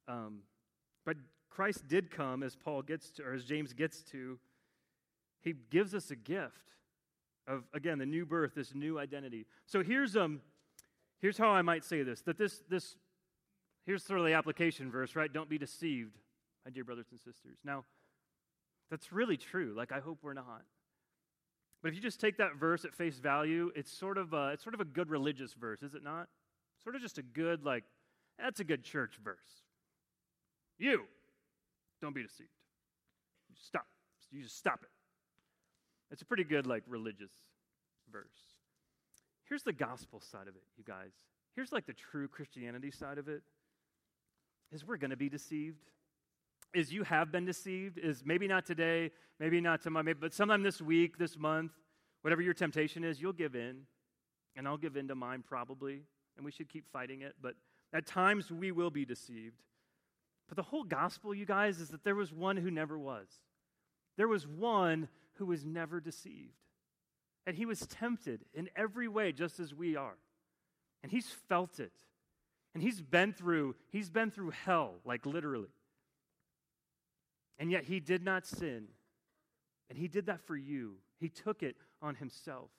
Um, 0.08 0.40
but 1.06 1.18
Christ 1.50 1.88
did 1.88 2.12
come, 2.12 2.44
as 2.44 2.56
Paul 2.56 2.82
gets 2.82 3.12
to, 3.12 3.24
or 3.24 3.34
as 3.34 3.46
James 3.46 3.74
gets 3.74 4.04
to, 4.12 4.40
he 5.42 5.54
gives 5.70 5.94
us 5.94 6.12
a 6.12 6.16
gift 6.16 6.74
of, 7.48 7.64
again, 7.74 8.00
the 8.00 8.06
new 8.06 8.26
birth, 8.26 8.54
this 8.56 8.74
new 8.74 9.00
identity. 9.00 9.46
So 9.66 9.84
here's, 9.84 10.16
um, 10.18 10.42
here's 11.22 11.38
how 11.38 11.50
I 11.50 11.62
might 11.62 11.84
say 11.84 12.04
this 12.04 12.22
that 12.22 12.38
this, 12.38 12.62
this, 12.70 12.96
here's 13.86 14.04
sort 14.04 14.20
of 14.20 14.26
the 14.26 14.34
application 14.34 14.92
verse, 14.92 15.16
right? 15.16 15.32
Don't 15.32 15.50
be 15.50 15.58
deceived, 15.58 16.18
my 16.66 16.72
dear 16.72 16.84
brothers 16.84 17.06
and 17.12 17.20
sisters. 17.20 17.58
Now, 17.64 17.86
that's 18.90 19.12
really 19.12 19.38
true. 19.38 19.74
Like, 19.76 19.92
I 19.92 20.00
hope 20.00 20.20
we're 20.22 20.34
not. 20.34 20.64
But 21.82 21.90
if 21.90 21.96
you 21.96 22.02
just 22.02 22.20
take 22.20 22.38
that 22.38 22.56
verse 22.56 22.84
at 22.84 22.96
face 22.96 23.20
value, 23.20 23.72
it's 23.76 23.92
sort 23.92 24.18
of 24.18 24.34
a, 24.34 24.50
it's 24.54 24.64
sort 24.64 24.74
of 24.74 24.82
a 24.82 24.86
good 24.86 25.10
religious 25.10 25.54
verse, 25.54 25.84
is 25.84 25.94
it 25.94 26.04
not? 26.04 26.28
Sort 26.84 26.96
of 26.96 27.02
just 27.02 27.18
a 27.20 27.24
good, 27.24 27.64
like, 27.64 27.84
that's 28.40 28.60
a 28.60 28.64
good 28.64 28.84
church 28.84 29.20
verse. 29.24 29.64
You, 30.78 31.04
don't 32.02 32.16
be 32.16 32.24
deceived. 32.24 32.50
Stop. 33.56 33.86
You 34.32 34.44
just 34.44 34.58
stop 34.58 34.80
it. 34.84 34.90
It's 36.12 36.22
a 36.22 36.26
pretty 36.26 36.44
good, 36.44 36.68
like, 36.68 36.84
religious 36.88 37.32
verse. 38.12 38.56
Here's 39.48 39.64
the 39.64 39.74
gospel 39.74 40.20
side 40.20 40.48
of 40.48 40.56
it, 40.56 40.64
you 40.78 40.84
guys. 40.84 41.12
Here's 41.56 41.72
like 41.72 41.86
the 41.86 41.94
true 41.94 42.28
Christianity 42.28 42.92
side 42.92 43.18
of 43.18 43.28
it. 43.28 43.42
Is 44.72 44.86
we're 44.86 44.98
going 44.98 45.12
to 45.12 45.18
be 45.18 45.30
deceived. 45.30 45.90
Is 46.74 46.92
you 46.92 47.04
have 47.04 47.32
been 47.32 47.46
deceived. 47.46 47.98
Is 47.98 48.24
maybe 48.26 48.48
not 48.48 48.66
today, 48.66 49.12
maybe 49.40 49.62
not 49.62 49.82
tomorrow, 49.82 50.04
maybe, 50.04 50.20
but 50.20 50.34
sometime 50.34 50.64
this 50.64 50.82
week, 50.82 51.18
this 51.18 51.38
month, 51.38 51.72
whatever 52.24 52.42
your 52.42 52.54
temptation 52.54 53.04
is, 53.04 53.22
you'll 53.22 53.34
give 53.34 53.56
in. 53.56 53.82
And 54.58 54.68
I'll 54.68 54.78
give 54.78 54.98
in 54.98 55.08
to 55.10 55.16
mine 55.16 55.44
probably. 55.48 56.02
And 56.38 56.46
we 56.46 56.52
should 56.52 56.68
keep 56.68 56.92
fighting 56.92 57.22
it. 57.22 57.36
But 57.42 57.56
at 57.94 58.06
times 58.06 58.52
we 58.52 58.72
will 58.72 58.90
be 58.90 59.06
deceived. 59.06 59.62
But 60.48 60.58
the 60.58 60.64
whole 60.64 60.84
gospel, 60.84 61.34
you 61.34 61.46
guys, 61.46 61.80
is 61.80 61.90
that 61.90 62.04
there 62.04 62.16
was 62.16 62.32
one 62.32 62.58
who 62.58 62.70
never 62.70 62.98
was. 62.98 63.28
There 64.18 64.28
was 64.28 64.48
one 64.48 65.10
who 65.36 65.46
was 65.46 65.66
never 65.66 66.00
deceived. 66.00 66.54
And 67.48 67.56
he 67.56 67.66
was 67.66 67.82
tempted 67.82 68.46
in 68.54 68.70
every 68.76 69.08
way, 69.08 69.32
just 69.32 69.60
as 69.60 69.74
we 69.74 69.96
are. 69.96 70.18
And 71.04 71.12
he's 71.12 71.30
felt 71.48 71.80
it. 71.80 71.94
And 72.74 72.84
he's 72.84 73.02
been 73.02 73.34
through, 73.34 73.76
he's 73.92 74.10
been 74.10 74.32
through 74.32 74.52
hell, 74.52 74.96
like 75.06 75.26
literally. 75.26 75.70
And 77.58 77.72
yet 77.72 77.86
he 77.86 78.00
did 78.00 78.24
not 78.24 78.46
sin. 78.46 78.88
And 79.90 79.98
he 79.98 80.08
did 80.08 80.26
that 80.26 80.42
for 80.42 80.58
you. 80.58 80.96
He 81.20 81.30
took 81.30 81.64
it 81.64 81.78
on 82.02 82.16
himself. 82.16 82.70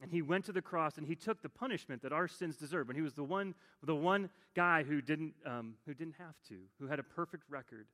And 0.00 0.10
he 0.10 0.22
went 0.22 0.46
to 0.46 0.52
the 0.52 0.62
cross 0.62 0.96
and 0.96 1.06
he 1.06 1.14
took 1.14 1.42
the 1.42 1.48
punishment 1.48 2.02
that 2.02 2.12
our 2.12 2.26
sins 2.26 2.56
deserve. 2.56 2.88
And 2.88 2.96
he 2.96 3.02
was 3.02 3.14
the 3.14 3.24
one, 3.24 3.54
the 3.82 3.94
one 3.94 4.30
guy 4.56 4.82
who 4.82 5.02
didn't, 5.02 5.34
um, 5.44 5.74
who 5.86 5.92
didn't 5.92 6.14
have 6.18 6.34
to, 6.48 6.56
who 6.78 6.86
had 6.86 6.98
a 6.98 7.02
perfect 7.02 7.44
record. 7.50 7.86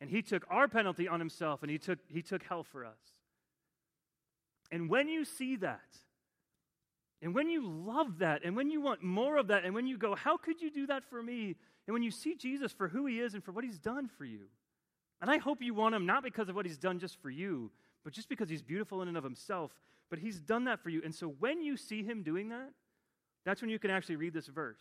And 0.00 0.10
he 0.10 0.22
took 0.22 0.44
our 0.48 0.68
penalty 0.68 1.08
on 1.08 1.18
himself 1.18 1.62
and 1.62 1.70
he 1.70 1.78
took, 1.78 1.98
he 2.08 2.22
took 2.22 2.42
hell 2.44 2.62
for 2.62 2.84
us. 2.84 2.98
And 4.70 4.88
when 4.88 5.08
you 5.08 5.24
see 5.24 5.56
that, 5.56 5.80
and 7.22 7.34
when 7.34 7.48
you 7.48 7.66
love 7.66 8.18
that, 8.18 8.44
and 8.44 8.54
when 8.54 8.70
you 8.70 8.80
want 8.80 9.02
more 9.02 9.38
of 9.38 9.48
that, 9.48 9.64
and 9.64 9.74
when 9.74 9.86
you 9.86 9.96
go, 9.96 10.14
How 10.14 10.36
could 10.36 10.60
you 10.60 10.70
do 10.70 10.86
that 10.88 11.04
for 11.04 11.22
me? 11.22 11.56
And 11.86 11.94
when 11.94 12.02
you 12.02 12.10
see 12.10 12.34
Jesus 12.34 12.72
for 12.72 12.88
who 12.88 13.06
he 13.06 13.20
is 13.20 13.34
and 13.34 13.42
for 13.42 13.52
what 13.52 13.64
he's 13.64 13.78
done 13.78 14.08
for 14.18 14.24
you, 14.24 14.46
and 15.20 15.30
I 15.30 15.38
hope 15.38 15.62
you 15.62 15.72
want 15.72 15.94
him 15.94 16.04
not 16.04 16.22
because 16.22 16.48
of 16.48 16.54
what 16.54 16.66
he's 16.66 16.76
done 16.76 16.98
just 16.98 17.20
for 17.22 17.30
you, 17.30 17.70
but 18.06 18.12
just 18.12 18.28
because 18.28 18.48
he's 18.48 18.62
beautiful 18.62 19.02
in 19.02 19.08
and 19.08 19.16
of 19.16 19.24
himself, 19.24 19.72
but 20.10 20.20
he's 20.20 20.38
done 20.38 20.62
that 20.66 20.80
for 20.80 20.90
you. 20.90 21.02
And 21.04 21.12
so 21.12 21.26
when 21.26 21.60
you 21.60 21.76
see 21.76 22.04
him 22.04 22.22
doing 22.22 22.50
that, 22.50 22.70
that's 23.44 23.60
when 23.60 23.68
you 23.68 23.80
can 23.80 23.90
actually 23.90 24.14
read 24.14 24.32
this 24.32 24.46
verse 24.46 24.78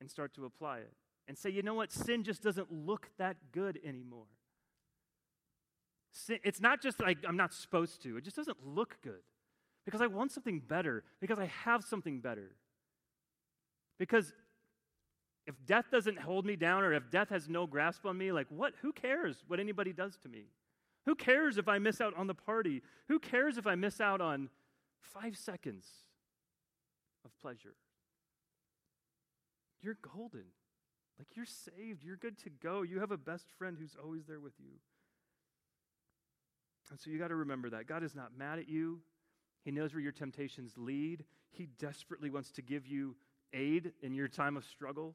and 0.00 0.08
start 0.08 0.32
to 0.34 0.44
apply 0.44 0.78
it 0.78 0.92
and 1.26 1.36
say, 1.36 1.50
you 1.50 1.62
know 1.62 1.74
what? 1.74 1.90
Sin 1.90 2.22
just 2.22 2.40
doesn't 2.40 2.72
look 2.72 3.10
that 3.18 3.38
good 3.50 3.80
anymore. 3.84 4.26
Sin, 6.12 6.38
it's 6.44 6.60
not 6.60 6.80
just 6.80 7.00
like 7.00 7.18
I'm 7.26 7.36
not 7.36 7.52
supposed 7.52 8.00
to, 8.04 8.16
it 8.18 8.22
just 8.22 8.36
doesn't 8.36 8.64
look 8.64 8.98
good 9.02 9.24
because 9.84 10.00
I 10.00 10.06
want 10.06 10.30
something 10.30 10.60
better, 10.60 11.02
because 11.20 11.40
I 11.40 11.46
have 11.64 11.82
something 11.82 12.20
better. 12.20 12.52
Because 13.98 14.32
if 15.48 15.56
death 15.66 15.86
doesn't 15.90 16.20
hold 16.20 16.46
me 16.46 16.54
down 16.54 16.84
or 16.84 16.92
if 16.92 17.10
death 17.10 17.30
has 17.30 17.48
no 17.48 17.66
grasp 17.66 18.06
on 18.06 18.16
me, 18.16 18.30
like 18.30 18.46
what? 18.48 18.74
Who 18.82 18.92
cares 18.92 19.42
what 19.48 19.58
anybody 19.58 19.92
does 19.92 20.16
to 20.18 20.28
me? 20.28 20.44
Who 21.06 21.14
cares 21.14 21.58
if 21.58 21.68
I 21.68 21.78
miss 21.78 22.00
out 22.00 22.14
on 22.16 22.26
the 22.26 22.34
party? 22.34 22.82
Who 23.08 23.18
cares 23.18 23.58
if 23.58 23.66
I 23.66 23.74
miss 23.74 24.00
out 24.00 24.20
on 24.20 24.50
five 25.00 25.36
seconds 25.36 25.84
of 27.24 27.30
pleasure? 27.40 27.74
You're 29.80 29.98
golden. 30.14 30.44
Like 31.18 31.28
you're 31.34 31.44
saved. 31.44 32.04
You're 32.04 32.16
good 32.16 32.38
to 32.38 32.50
go. 32.50 32.82
You 32.82 33.00
have 33.00 33.10
a 33.10 33.16
best 33.16 33.46
friend 33.58 33.76
who's 33.78 33.96
always 34.02 34.26
there 34.26 34.40
with 34.40 34.54
you. 34.58 34.72
And 36.90 37.00
so 37.00 37.10
you 37.10 37.18
got 37.18 37.28
to 37.28 37.36
remember 37.36 37.70
that. 37.70 37.86
God 37.86 38.04
is 38.04 38.14
not 38.14 38.36
mad 38.36 38.58
at 38.58 38.68
you. 38.68 39.00
He 39.64 39.70
knows 39.70 39.94
where 39.94 40.02
your 40.02 40.12
temptations 40.12 40.74
lead. 40.76 41.24
He 41.50 41.66
desperately 41.78 42.28
wants 42.30 42.50
to 42.52 42.62
give 42.62 42.86
you 42.86 43.16
aid 43.52 43.92
in 44.02 44.14
your 44.14 44.28
time 44.28 44.56
of 44.56 44.64
struggle. 44.64 45.14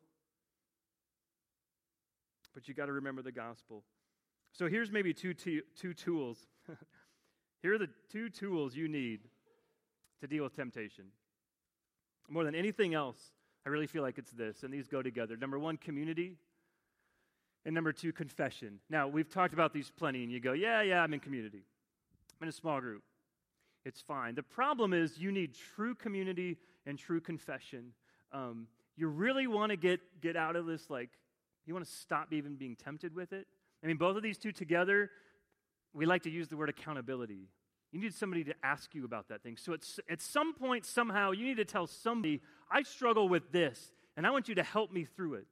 But 2.54 2.68
you 2.68 2.74
got 2.74 2.88
to 2.88 2.94
remember 2.94 3.22
the 3.22 3.32
gospel. 3.32 3.84
So 4.58 4.68
here's 4.68 4.92
maybe 4.92 5.14
two, 5.14 5.36
t- 5.36 5.62
two 5.80 5.94
tools. 5.94 6.40
Here 7.62 7.76
are 7.76 7.78
the 7.78 7.90
two 8.12 8.30
tools 8.30 8.76
you 8.76 8.88
need 8.88 9.20
to 10.20 10.28
deal 10.28 10.44
with 10.44 10.56
temptation. 10.56 11.06
More 12.28 12.44
than 12.44 12.56
anything 12.56 12.96
else, 12.96 13.20
I 13.66 13.70
really 13.70 13.86
feel 13.86 14.02
like 14.02 14.18
it's 14.18 14.32
this, 14.32 14.64
and 14.64 14.74
these 14.74 14.88
go 14.88 15.04
together. 15.04 15.38
Number 15.38 15.60
one, 15.60 15.78
community. 15.78 16.38
And 17.66 17.76
number 17.76 17.94
two, 17.94 18.12
confession. 18.12 18.80
Now, 18.90 19.08
we've 19.08 19.30
talked 19.30 19.54
about 19.54 19.74
these 19.74 19.92
plenty, 19.92 20.24
and 20.24 20.32
you 20.32 20.40
go, 20.40 20.54
yeah, 20.54 20.82
yeah, 20.82 21.04
I'm 21.04 21.14
in 21.14 21.20
community. 21.20 21.64
I'm 22.40 22.46
in 22.46 22.50
a 22.50 22.54
small 22.54 22.82
group. 22.82 23.04
It's 23.86 24.02
fine. 24.02 24.34
The 24.34 24.44
problem 24.44 24.92
is 24.92 25.20
you 25.20 25.32
need 25.32 25.54
true 25.76 25.94
community 25.94 26.58
and 26.88 26.98
true 26.98 27.22
confession. 27.22 27.94
Um, 28.32 28.68
you 28.96 29.08
really 29.08 29.46
want 29.46 29.70
to 29.70 29.78
get, 29.78 30.00
get 30.20 30.36
out 30.36 30.56
of 30.56 30.66
this, 30.66 30.90
like, 30.90 31.10
you 31.68 31.76
want 31.76 31.86
to 31.86 31.92
stop 31.92 32.34
even 32.34 32.56
being 32.56 32.76
tempted 32.76 33.14
with 33.14 33.34
it. 33.34 33.46
I 33.84 33.88
mean, 33.88 33.98
both 33.98 34.18
of 34.18 34.24
these 34.24 34.38
two 34.38 34.52
together, 34.52 35.10
we 35.94 36.06
like 36.06 36.24
to 36.24 36.30
use 36.30 36.48
the 36.48 36.58
word 36.58 36.70
accountability. 36.70 37.50
You 37.92 38.00
need 38.00 38.14
somebody 38.14 38.44
to 38.46 38.54
ask 38.64 38.94
you 38.94 39.06
about 39.06 39.30
that 39.30 39.44
thing. 39.44 39.58
So 39.58 39.74
it's, 39.74 40.00
at 40.10 40.22
some 40.22 40.54
point, 40.54 40.86
somehow, 40.86 41.32
you 41.32 41.46
need 41.46 41.58
to 41.58 41.66
tell 41.66 41.88
somebody, 41.88 42.42
I 42.70 42.84
struggle 42.84 43.30
with 43.30 43.52
this, 43.52 43.92
and 44.18 44.28
I 44.28 44.32
want 44.32 44.50
you 44.50 44.56
to 44.56 44.64
help 44.64 44.92
me 44.92 45.06
through 45.06 45.36
it. 45.36 45.48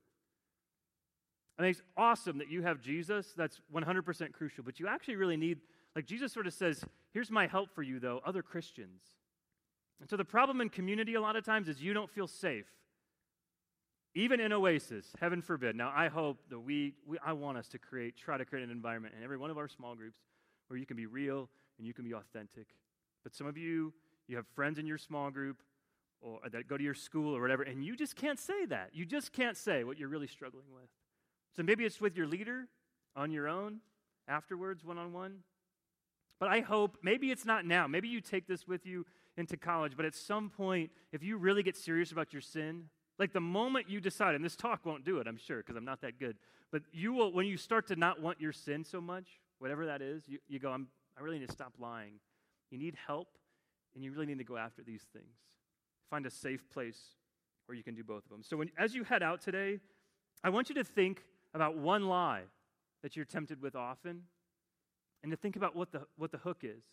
I 1.58 1.62
mean, 1.62 1.72
it's 1.72 1.82
awesome 1.96 2.40
that 2.40 2.50
you 2.50 2.64
have 2.64 2.82
Jesus. 2.82 3.34
That's 3.38 3.62
100% 3.74 4.34
crucial. 4.34 4.64
But 4.64 4.80
you 4.80 4.88
actually 4.88 5.16
really 5.16 5.38
need, 5.38 5.60
like 5.96 6.06
Jesus 6.06 6.34
sort 6.34 6.48
of 6.48 6.54
says, 6.54 6.84
here's 7.14 7.32
my 7.32 7.48
help 7.48 7.74
for 7.74 7.82
you, 7.82 8.00
though, 8.00 8.20
other 8.26 8.42
Christians. 8.42 9.02
And 10.02 10.10
so 10.10 10.18
the 10.18 10.26
problem 10.26 10.60
in 10.60 10.68
community 10.68 11.14
a 11.14 11.22
lot 11.22 11.38
of 11.38 11.46
times 11.46 11.70
is 11.70 11.82
you 11.82 11.94
don't 11.94 12.10
feel 12.10 12.28
safe. 12.28 12.66
Even 14.18 14.40
in 14.40 14.54
Oasis, 14.54 15.08
heaven 15.20 15.42
forbid. 15.42 15.76
Now, 15.76 15.92
I 15.94 16.08
hope 16.08 16.40
that 16.50 16.60
we, 16.60 16.94
we, 17.06 17.18
I 17.24 17.34
want 17.34 17.58
us 17.58 17.68
to 17.70 17.78
create, 17.78 18.16
try 18.16 18.38
to 18.38 18.46
create 18.46 18.64
an 18.64 18.72
environment 18.72 19.14
in 19.18 19.24
every 19.24 19.38
one 19.38 19.52
of 19.52 19.58
our 19.58 19.68
small 19.68 19.94
groups 19.94 20.20
where 20.68 20.80
you 20.80 20.86
can 20.86 20.96
be 20.96 21.06
real 21.06 21.50
and 21.78 21.86
you 21.86 21.94
can 21.94 22.06
be 22.06 22.14
authentic. 22.14 22.68
But 23.24 23.36
some 23.36 23.46
of 23.46 23.58
you, 23.58 23.94
you 24.28 24.38
have 24.38 24.48
friends 24.56 24.80
in 24.80 24.88
your 24.88 24.98
small 24.98 25.30
group 25.32 25.58
or 26.22 26.40
that 26.50 26.68
go 26.68 26.78
to 26.78 26.84
your 26.84 26.94
school 26.94 27.36
or 27.36 27.42
whatever, 27.42 27.64
and 27.64 27.84
you 27.84 27.96
just 27.96 28.16
can't 28.16 28.40
say 28.40 28.66
that. 28.68 28.92
You 28.94 29.06
just 29.06 29.34
can't 29.34 29.58
say 29.58 29.84
what 29.84 30.00
you're 30.00 30.10
really 30.10 30.28
struggling 30.28 30.72
with. 30.74 30.90
So 31.56 31.62
maybe 31.62 31.84
it's 31.84 32.00
with 32.00 32.16
your 32.16 32.26
leader 32.26 32.68
on 33.18 33.32
your 33.32 33.50
own, 33.50 33.80
afterwards, 34.28 34.84
one 34.84 34.98
on 34.98 35.12
one. 35.12 35.40
But 36.40 36.50
I 36.50 36.62
hope, 36.62 36.98
maybe 37.04 37.32
it's 37.32 37.46
not 37.46 37.66
now. 37.66 37.86
Maybe 37.88 38.08
you 38.08 38.22
take 38.22 38.48
this 38.48 38.68
with 38.68 38.86
you 38.86 39.06
into 39.38 39.58
college, 39.58 39.94
but 39.96 40.06
at 40.06 40.16
some 40.16 40.50
point, 40.50 40.92
if 41.12 41.22
you 41.22 41.38
really 41.38 41.64
get 41.64 41.76
serious 41.76 42.12
about 42.12 42.34
your 42.34 42.42
sin, 42.42 42.86
like 43.18 43.34
the 43.34 43.40
moment 43.40 43.90
you 43.90 44.02
decide, 44.02 44.36
and 44.36 44.44
this 44.44 44.56
talk 44.56 44.86
won't 44.86 45.06
do 45.06 45.20
it, 45.20 45.28
I'm 45.28 45.38
sure, 45.38 45.58
because 45.58 45.76
I'm 45.76 45.86
not 45.86 46.02
that 46.02 46.20
good, 46.20 46.38
but 46.72 46.82
you 46.92 47.14
will, 47.14 47.32
when 47.32 47.46
you 47.46 47.58
start 47.58 47.88
to 47.88 47.96
not 47.96 48.22
want 48.22 48.42
your 48.42 48.52
sin 48.52 48.84
so 48.84 49.00
much, 49.00 49.28
whatever 49.60 49.86
that 49.86 50.02
is, 50.02 50.24
you, 50.28 50.40
you 50.48 50.60
go, 50.60 50.70
I'm, 50.70 50.88
I 51.18 51.22
really 51.22 51.40
need 51.40 51.48
to 51.48 51.54
stop 51.54 51.74
lying. 51.80 52.14
You 52.72 52.78
need 52.78 52.96
help, 53.08 53.30
and 53.94 54.04
you 54.04 54.12
really 54.12 54.26
need 54.26 54.40
to 54.40 54.44
go 54.44 54.58
after 54.58 54.84
these 54.84 55.04
things. 55.14 55.36
Find 56.10 56.26
a 56.26 56.32
safe 56.32 56.70
place 56.70 57.00
where 57.68 57.78
you 57.78 57.84
can 57.84 57.96
do 57.96 58.04
both 58.04 58.24
of 58.26 58.30
them. 58.30 58.44
So 58.44 58.58
when, 58.58 58.70
as 58.78 58.94
you 58.94 59.04
head 59.04 59.24
out 59.24 59.42
today, 59.42 59.80
I 60.44 60.50
want 60.50 60.70
you 60.70 60.76
to 60.76 60.84
think 60.84 61.22
about 61.54 61.78
one 61.78 62.08
lie 62.08 62.44
that 63.02 63.16
you're 63.16 63.26
tempted 63.26 63.62
with 63.62 63.76
often, 63.76 64.24
and 65.24 65.32
to 65.32 65.38
think 65.38 65.56
about 65.56 65.76
what 65.76 65.92
the, 65.92 66.02
what 66.18 66.32
the 66.32 66.38
hook 66.38 66.60
is. 66.64 66.84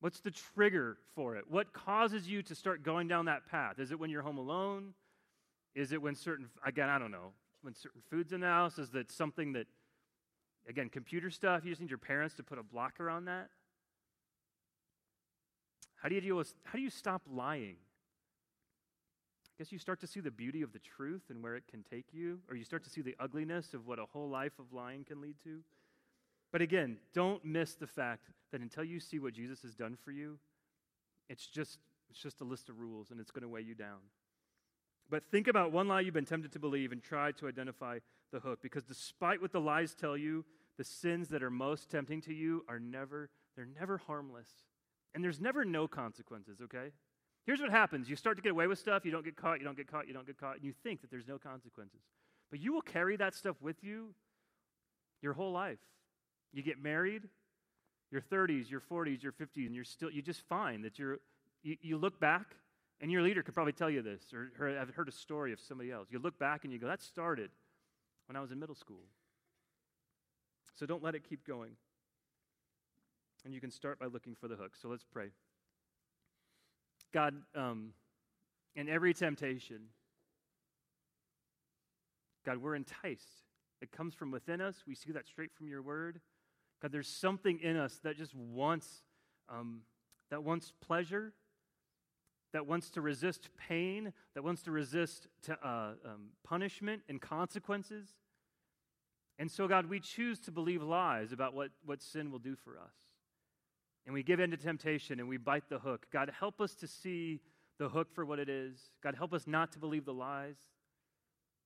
What's 0.00 0.20
the 0.20 0.30
trigger 0.30 0.98
for 1.14 1.36
it? 1.36 1.44
What 1.48 1.72
causes 1.72 2.28
you 2.28 2.42
to 2.44 2.54
start 2.54 2.82
going 2.82 3.08
down 3.08 3.24
that 3.24 3.46
path? 3.50 3.78
Is 3.78 3.90
it 3.90 3.98
when 3.98 4.10
you're 4.10 4.22
home 4.22 4.38
alone? 4.38 4.94
Is 5.74 5.92
it 5.92 6.00
when 6.00 6.14
certain, 6.14 6.48
again, 6.64 6.88
I 6.88 6.98
don't 6.98 7.10
know, 7.10 7.32
when 7.62 7.74
certain 7.74 8.00
food's 8.08 8.32
in 8.32 8.40
the 8.40 8.46
house? 8.46 8.78
Is 8.78 8.90
that 8.90 9.10
something 9.10 9.52
that, 9.54 9.66
again, 10.68 10.88
computer 10.88 11.30
stuff, 11.30 11.64
you 11.64 11.70
just 11.70 11.80
need 11.80 11.90
your 11.90 11.98
parents 11.98 12.34
to 12.36 12.42
put 12.42 12.58
a 12.58 12.62
blocker 12.62 13.10
on 13.10 13.24
that? 13.24 13.48
How 15.96 16.08
do 16.08 16.14
you 16.14 16.20
deal 16.20 16.36
with, 16.36 16.54
how 16.64 16.78
do 16.78 16.82
you 16.82 16.90
stop 16.90 17.22
lying? 17.28 17.76
I 19.46 19.54
guess 19.58 19.72
you 19.72 19.80
start 19.80 19.98
to 20.00 20.06
see 20.06 20.20
the 20.20 20.30
beauty 20.30 20.62
of 20.62 20.72
the 20.72 20.78
truth 20.78 21.22
and 21.28 21.42
where 21.42 21.56
it 21.56 21.64
can 21.68 21.82
take 21.82 22.06
you, 22.12 22.38
or 22.48 22.54
you 22.54 22.62
start 22.62 22.84
to 22.84 22.90
see 22.90 23.00
the 23.00 23.16
ugliness 23.18 23.74
of 23.74 23.88
what 23.88 23.98
a 23.98 24.04
whole 24.04 24.28
life 24.28 24.52
of 24.60 24.72
lying 24.72 25.02
can 25.02 25.20
lead 25.20 25.34
to. 25.42 25.58
But 26.52 26.62
again, 26.62 26.98
don't 27.14 27.44
miss 27.44 27.74
the 27.74 27.86
fact 27.86 28.30
that 28.52 28.60
until 28.60 28.84
you 28.84 29.00
see 29.00 29.18
what 29.18 29.34
Jesus 29.34 29.62
has 29.62 29.74
done 29.74 29.96
for 30.02 30.10
you, 30.10 30.38
it's 31.28 31.46
just, 31.46 31.78
it's 32.10 32.20
just 32.20 32.40
a 32.40 32.44
list 32.44 32.68
of 32.68 32.78
rules 32.78 33.10
and 33.10 33.20
it's 33.20 33.30
going 33.30 33.42
to 33.42 33.48
weigh 33.48 33.62
you 33.62 33.74
down. 33.74 33.98
But 35.10 35.24
think 35.30 35.48
about 35.48 35.72
one 35.72 35.88
lie 35.88 36.00
you've 36.00 36.14
been 36.14 36.24
tempted 36.24 36.52
to 36.52 36.58
believe 36.58 36.92
and 36.92 37.02
try 37.02 37.32
to 37.32 37.48
identify 37.48 37.98
the 38.32 38.40
hook. 38.40 38.60
Because 38.62 38.84
despite 38.84 39.40
what 39.40 39.52
the 39.52 39.60
lies 39.60 39.94
tell 39.94 40.16
you, 40.16 40.44
the 40.76 40.84
sins 40.84 41.28
that 41.28 41.42
are 41.42 41.50
most 41.50 41.90
tempting 41.90 42.20
to 42.22 42.34
you 42.34 42.64
are 42.68 42.78
never, 42.78 43.30
they're 43.56 43.68
never 43.78 43.98
harmless. 43.98 44.48
And 45.14 45.24
there's 45.24 45.40
never 45.40 45.64
no 45.64 45.88
consequences, 45.88 46.60
okay? 46.62 46.92
Here's 47.46 47.60
what 47.60 47.70
happens 47.70 48.10
you 48.10 48.16
start 48.16 48.36
to 48.36 48.42
get 48.42 48.52
away 48.52 48.66
with 48.66 48.78
stuff, 48.78 49.04
you 49.04 49.10
don't 49.10 49.24
get 49.24 49.36
caught, 49.36 49.58
you 49.58 49.64
don't 49.64 49.76
get 49.76 49.90
caught, 49.90 50.06
you 50.06 50.12
don't 50.12 50.26
get 50.26 50.38
caught, 50.38 50.56
and 50.56 50.64
you 50.64 50.72
think 50.82 51.00
that 51.00 51.10
there's 51.10 51.26
no 51.26 51.38
consequences. 51.38 52.00
But 52.50 52.60
you 52.60 52.72
will 52.72 52.82
carry 52.82 53.16
that 53.16 53.34
stuff 53.34 53.56
with 53.60 53.82
you 53.82 54.14
your 55.22 55.32
whole 55.32 55.52
life. 55.52 55.78
You 56.52 56.62
get 56.62 56.82
married, 56.82 57.28
your 58.10 58.20
30s, 58.20 58.70
your 58.70 58.80
40s, 58.80 59.22
your 59.22 59.32
50s, 59.32 59.66
and 59.66 59.74
you're 59.74 59.84
still, 59.84 60.10
you 60.10 60.22
just 60.22 60.40
find 60.48 60.84
that 60.84 60.98
you're, 60.98 61.18
you, 61.62 61.76
you 61.82 61.96
look 61.98 62.18
back, 62.18 62.56
and 63.00 63.12
your 63.12 63.22
leader 63.22 63.42
could 63.42 63.54
probably 63.54 63.72
tell 63.72 63.90
you 63.90 64.02
this, 64.02 64.22
or, 64.32 64.50
I've 64.80 64.90
heard 64.90 65.08
a 65.08 65.12
story 65.12 65.52
of 65.52 65.60
somebody 65.60 65.92
else. 65.92 66.08
You 66.10 66.18
look 66.18 66.38
back 66.38 66.64
and 66.64 66.72
you 66.72 66.78
go, 66.78 66.88
that 66.88 67.02
started 67.02 67.50
when 68.26 68.36
I 68.36 68.40
was 68.40 68.50
in 68.50 68.58
middle 68.58 68.74
school. 68.74 69.04
So 70.74 70.86
don't 70.86 71.02
let 71.02 71.14
it 71.14 71.28
keep 71.28 71.46
going. 71.46 71.72
And 73.44 73.54
you 73.54 73.60
can 73.60 73.70
start 73.70 73.98
by 73.98 74.06
looking 74.06 74.34
for 74.34 74.48
the 74.48 74.56
hook. 74.56 74.72
So 74.80 74.88
let's 74.88 75.04
pray. 75.04 75.28
God, 77.12 77.34
um, 77.54 77.92
in 78.74 78.88
every 78.88 79.14
temptation, 79.14 79.80
God, 82.44 82.58
we're 82.58 82.74
enticed. 82.74 83.44
It 83.80 83.92
comes 83.92 84.14
from 84.14 84.30
within 84.30 84.60
us. 84.60 84.76
We 84.86 84.94
see 84.94 85.12
that 85.12 85.26
straight 85.26 85.52
from 85.52 85.68
your 85.68 85.82
word. 85.82 86.20
God, 86.80 86.92
there's 86.92 87.08
something 87.08 87.58
in 87.60 87.76
us 87.76 87.98
that 88.04 88.16
just 88.16 88.34
wants, 88.34 89.02
um, 89.48 89.80
that 90.30 90.44
wants 90.44 90.72
pleasure, 90.80 91.32
that 92.52 92.66
wants 92.66 92.90
to 92.90 93.00
resist 93.00 93.50
pain, 93.56 94.12
that 94.34 94.42
wants 94.42 94.62
to 94.62 94.70
resist 94.70 95.26
uh, 95.50 95.92
um, 96.04 96.30
punishment 96.44 97.02
and 97.08 97.20
consequences. 97.20 98.08
And 99.38 99.50
so, 99.50 99.68
God, 99.68 99.86
we 99.86 100.00
choose 100.00 100.38
to 100.40 100.50
believe 100.50 100.82
lies 100.82 101.32
about 101.32 101.54
what, 101.54 101.70
what 101.84 102.02
sin 102.02 102.30
will 102.30 102.38
do 102.38 102.56
for 102.56 102.78
us. 102.78 102.94
And 104.06 104.14
we 104.14 104.22
give 104.22 104.40
in 104.40 104.50
to 104.50 104.56
temptation 104.56 105.20
and 105.20 105.28
we 105.28 105.36
bite 105.36 105.68
the 105.68 105.78
hook. 105.78 106.06
God, 106.12 106.32
help 106.38 106.60
us 106.60 106.74
to 106.76 106.86
see 106.86 107.40
the 107.78 107.88
hook 107.88 108.08
for 108.12 108.24
what 108.24 108.38
it 108.38 108.48
is. 108.48 108.90
God, 109.02 109.14
help 109.14 109.32
us 109.32 109.46
not 109.46 109.72
to 109.72 109.78
believe 109.78 110.04
the 110.04 110.14
lies. 110.14 110.56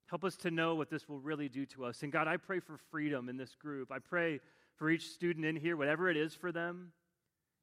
Help 0.06 0.24
us 0.24 0.36
to 0.36 0.50
know 0.50 0.74
what 0.74 0.90
this 0.90 1.08
will 1.08 1.20
really 1.20 1.48
do 1.48 1.64
to 1.66 1.84
us. 1.84 2.02
And 2.02 2.12
God, 2.12 2.26
I 2.26 2.36
pray 2.36 2.60
for 2.60 2.76
freedom 2.90 3.28
in 3.28 3.36
this 3.36 3.54
group. 3.54 3.90
I 3.90 3.98
pray 3.98 4.40
for 4.76 4.90
each 4.90 5.08
student 5.08 5.44
in 5.44 5.56
here, 5.56 5.76
whatever 5.76 6.08
it 6.08 6.16
is 6.16 6.34
for 6.34 6.52
them. 6.52 6.92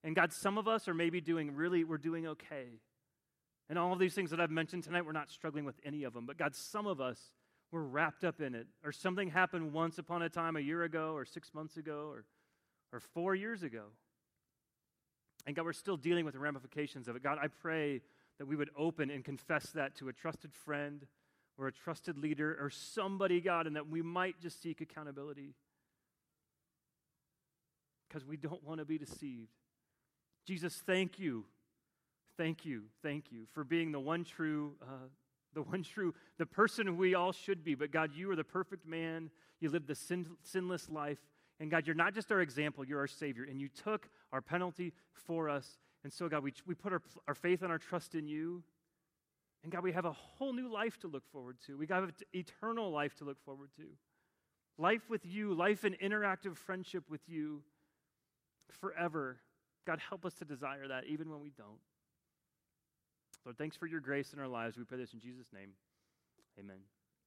And 0.04 0.16
God, 0.16 0.32
some 0.32 0.58
of 0.58 0.68
us 0.68 0.88
are 0.88 0.94
maybe 0.94 1.22
doing 1.22 1.56
really, 1.56 1.84
we're 1.84 1.98
doing 1.98 2.28
okay. 2.28 2.80
And 3.70 3.78
all 3.78 3.94
of 3.94 4.00
these 4.00 4.14
things 4.14 4.32
that 4.32 4.40
I've 4.40 4.52
mentioned 4.52 4.84
tonight, 4.84 5.06
we're 5.06 5.12
not 5.12 5.30
struggling 5.30 5.66
with 5.66 5.80
any 5.86 6.04
of 6.04 6.14
them. 6.14 6.26
But 6.26 6.38
God, 6.38 6.56
some 6.56 6.88
of 6.88 7.02
us, 7.02 7.20
we're 7.72 7.82
wrapped 7.82 8.24
up 8.24 8.42
in 8.42 8.56
it. 8.56 8.68
Or 8.84 8.92
something 8.92 9.30
happened 9.30 9.74
once 9.74 9.98
upon 9.98 10.22
a 10.22 10.30
time, 10.30 10.56
a 10.56 10.62
year 10.62 10.84
ago, 10.84 11.14
or 11.14 11.26
six 11.26 11.54
months 11.54 11.78
ago, 11.78 12.08
or, 12.10 12.26
or 12.92 13.00
four 13.00 13.36
years 13.36 13.62
ago. 13.62 13.84
And 15.46 15.56
God, 15.56 15.66
we're 15.66 15.74
still 15.74 15.98
dealing 15.98 16.26
with 16.26 16.34
the 16.34 16.40
ramifications 16.40 17.08
of 17.08 17.16
it. 17.16 17.24
God, 17.24 17.38
I 17.42 17.48
pray 17.48 18.02
that 18.40 18.48
we 18.48 18.56
would 18.56 18.70
open 18.78 19.10
and 19.10 19.24
confess 19.24 19.70
that 19.72 19.96
to 19.98 20.08
a 20.08 20.14
trusted 20.14 20.54
friend 20.54 21.06
or 21.58 21.68
a 21.68 21.72
trusted 21.72 22.18
leader 22.18 22.58
or 22.60 22.70
somebody, 22.70 23.42
God, 23.42 23.68
and 23.68 23.76
that 23.76 23.88
we 23.88 24.02
might 24.02 24.40
just 24.40 24.62
seek 24.62 24.82
accountability 24.82 25.54
because 28.10 28.26
we 28.26 28.38
don't 28.38 28.64
want 28.64 28.80
to 28.80 28.86
be 28.86 28.98
deceived. 28.98 29.52
Jesus, 30.46 30.82
thank 30.86 31.20
you. 31.20 31.46
Thank 32.38 32.66
you. 32.66 32.84
Thank 33.04 33.32
you 33.32 33.46
for 33.54 33.64
being 33.64 33.92
the 33.92 34.00
one 34.00 34.24
true, 34.24 34.74
uh, 34.82 35.08
the 35.54 35.62
one 35.62 35.84
true, 35.84 36.14
the 36.38 36.46
person 36.46 36.98
we 36.98 37.14
all 37.14 37.32
should 37.32 37.64
be. 37.64 37.76
But 37.76 37.92
God, 37.92 38.12
you 38.16 38.32
are 38.32 38.36
the 38.36 38.44
perfect 38.44 38.88
man. 38.88 39.30
You 39.60 39.70
lived 39.70 39.88
the 39.88 39.96
sin, 39.96 40.26
sinless 40.44 40.90
life. 40.90 41.20
And 41.60 41.70
God, 41.70 41.86
you're 41.86 41.96
not 41.96 42.14
just 42.14 42.32
our 42.32 42.40
example, 42.40 42.86
you're 42.86 43.00
our 43.00 43.08
Savior. 43.08 43.46
And 43.50 43.60
you 43.60 43.68
took 43.68 44.10
our 44.32 44.42
penalty 44.42 44.94
for 45.14 45.50
us. 45.50 45.78
And 46.04 46.14
so, 46.14 46.30
God, 46.30 46.44
we, 46.44 46.54
we 46.66 46.74
put 46.74 46.94
our, 46.94 47.02
our 47.28 47.36
faith 47.36 47.62
and 47.62 47.72
our 47.72 47.78
trust 47.78 48.16
in 48.16 48.28
you. 48.28 48.64
And 49.64 49.72
God, 49.72 49.84
we 49.84 49.92
have 49.92 50.06
a 50.06 50.14
whole 50.14 50.54
new 50.54 50.72
life 50.72 50.98
to 51.00 51.08
look 51.08 51.28
forward 51.34 51.58
to. 51.68 51.78
We 51.78 51.86
got 51.86 52.10
eternal 52.34 52.90
life 52.90 53.16
to 53.16 53.26
look 53.26 53.44
forward 53.44 53.72
to. 53.76 53.84
Life 54.78 55.10
with 55.10 55.26
you, 55.26 55.54
life 55.54 55.84
in 55.84 55.96
interactive 55.96 56.56
friendship 56.56 57.04
with 57.10 57.28
you 57.28 57.62
forever. 58.80 59.38
God, 59.86 60.00
help 60.08 60.26
us 60.26 60.34
to 60.36 60.46
desire 60.46 60.88
that 60.88 61.06
even 61.06 61.30
when 61.30 61.42
we 61.42 61.52
don't. 61.58 61.80
Lord, 63.46 63.58
thanks 63.58 63.78
for 63.78 63.88
your 63.88 64.02
grace 64.02 64.34
in 64.34 64.40
our 64.40 64.48
lives. 64.48 64.78
We 64.78 64.84
pray 64.84 64.98
this 64.98 65.14
in 65.14 65.20
Jesus' 65.20 65.48
name. 65.54 65.72
Amen. 66.60 66.80